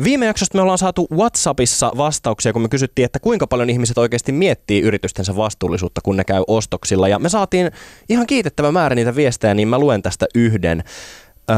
Viime 0.04 0.26
jaksosta 0.26 0.58
me 0.58 0.62
ollaan 0.62 0.78
saatu 0.78 1.08
WhatsAppissa 1.12 1.92
vastauksia, 1.98 2.54
kun 2.54 2.62
me 2.62 2.70
kysyttiin, 2.70 3.06
että 3.06 3.20
kuinka 3.20 3.48
paljon 3.48 3.70
ihmiset 3.70 3.98
oikeasti 3.98 4.32
miettii 4.32 4.82
yritystensä 4.82 5.36
vastuullisuutta, 5.36 6.02
kun 6.04 6.18
ne 6.18 6.24
käy 6.24 6.44
ostoksilla. 6.48 7.08
Ja 7.08 7.20
me 7.20 7.30
saatiin 7.30 7.72
ihan 8.10 8.28
kiitettävä 8.28 8.72
määrä 8.72 8.96
niitä 8.96 9.16
viestejä, 9.16 9.54
niin 9.54 9.68
mä 9.68 9.80
luen 9.80 10.02
tästä 10.02 10.26
yhden. 10.36 10.84
Öö, 11.50 11.58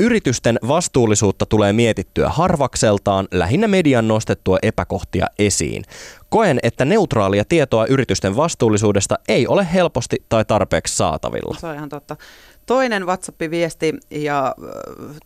Yritysten 0.00 0.58
vastuullisuutta 0.68 1.46
tulee 1.46 1.72
mietittyä 1.72 2.28
harvakseltaan, 2.28 3.28
lähinnä 3.32 3.68
median 3.68 4.08
nostettua 4.08 4.58
epäkohtia 4.62 5.26
esiin. 5.38 5.84
Koen, 6.28 6.58
että 6.62 6.84
neutraalia 6.84 7.44
tietoa 7.44 7.86
yritysten 7.86 8.36
vastuullisuudesta 8.36 9.18
ei 9.28 9.46
ole 9.46 9.66
helposti 9.72 10.16
tai 10.28 10.44
tarpeeksi 10.44 10.96
saatavilla. 10.96 11.56
Se 11.60 11.66
on 11.66 11.74
ihan 11.74 11.88
totta. 11.88 12.16
Toinen 12.66 13.06
WhatsApp-viesti 13.06 13.94
ja 14.10 14.54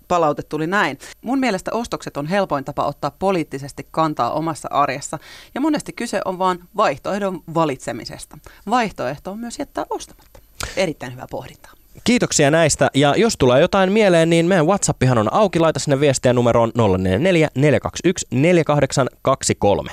palaute 0.08 0.42
tuli 0.42 0.66
näin. 0.66 0.98
Mun 1.22 1.38
mielestä 1.38 1.70
ostokset 1.74 2.16
on 2.16 2.26
helpoin 2.26 2.64
tapa 2.64 2.84
ottaa 2.84 3.10
poliittisesti 3.18 3.88
kantaa 3.90 4.32
omassa 4.32 4.68
arjessa. 4.70 5.18
Ja 5.54 5.60
monesti 5.60 5.92
kyse 5.92 6.20
on 6.24 6.38
vain 6.38 6.58
vaihtoehdon 6.76 7.42
valitsemisesta. 7.54 8.38
Vaihtoehto 8.70 9.30
on 9.30 9.38
myös 9.38 9.58
jättää 9.58 9.84
ostamatta. 9.90 10.40
Erittäin 10.76 11.12
hyvä 11.12 11.26
pohdinta. 11.30 11.79
Kiitoksia 12.04 12.50
näistä 12.50 12.90
ja 12.94 13.14
jos 13.16 13.36
tulee 13.38 13.60
jotain 13.60 13.92
mieleen, 13.92 14.30
niin 14.30 14.46
meidän 14.46 14.66
Whatsappihan 14.66 15.18
on 15.18 15.32
auki. 15.32 15.58
Laita 15.58 15.78
sinne 15.78 16.00
viestiä 16.00 16.32
numeroon 16.32 16.72
044 16.76 17.48
421 17.54 18.26
4823. 18.30 19.92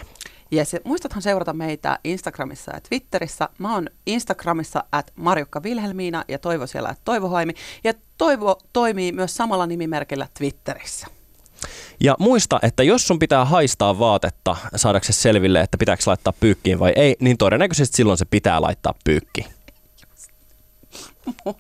Yes, 0.54 0.76
muistathan 0.84 1.22
seurata 1.22 1.54
meitä 1.54 2.00
Instagramissa 2.04 2.72
ja 2.72 2.82
Twitterissä. 2.90 3.50
Mä 3.58 3.74
oon 3.74 3.90
Instagramissa 4.06 4.84
at 4.92 5.12
Marjukka 5.16 5.64
Vilhelmiina 5.64 6.24
ja 6.28 6.40
Toivo 6.40 6.68
siellä 6.68 6.90
at 6.90 7.00
Toivohaimi. 7.06 7.54
Ja 7.84 7.94
Toivo 8.18 8.58
toimii 8.74 9.12
myös 9.12 9.36
samalla 9.36 9.68
nimimerkillä 9.68 10.28
Twitterissä. 10.38 11.08
Ja 12.00 12.16
muista, 12.20 12.60
että 12.62 12.84
jos 12.84 13.08
sun 13.08 13.20
pitää 13.20 13.46
haistaa 13.46 14.00
vaatetta 14.00 14.56
saadaksesi 14.76 15.22
selville, 15.22 15.62
että 15.62 15.78
pitääkö 15.78 16.04
laittaa 16.06 16.34
pyykkiin 16.40 16.80
vai 16.80 16.94
ei, 16.96 17.16
niin 17.20 17.38
todennäköisesti 17.38 17.98
silloin 17.98 18.18
se 18.18 18.26
pitää 18.26 18.62
laittaa 18.62 18.94
pyykkiin. 19.04 19.57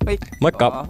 Moikka. 0.05 0.27
Moikka. 0.41 0.87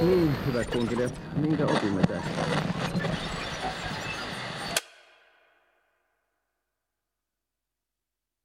Niin, 0.00 0.36
hyvät 0.46 0.70
kunkilijat, 0.70 1.20
minkä 1.36 1.64
opimme 1.66 2.02
tästä? 2.02 2.63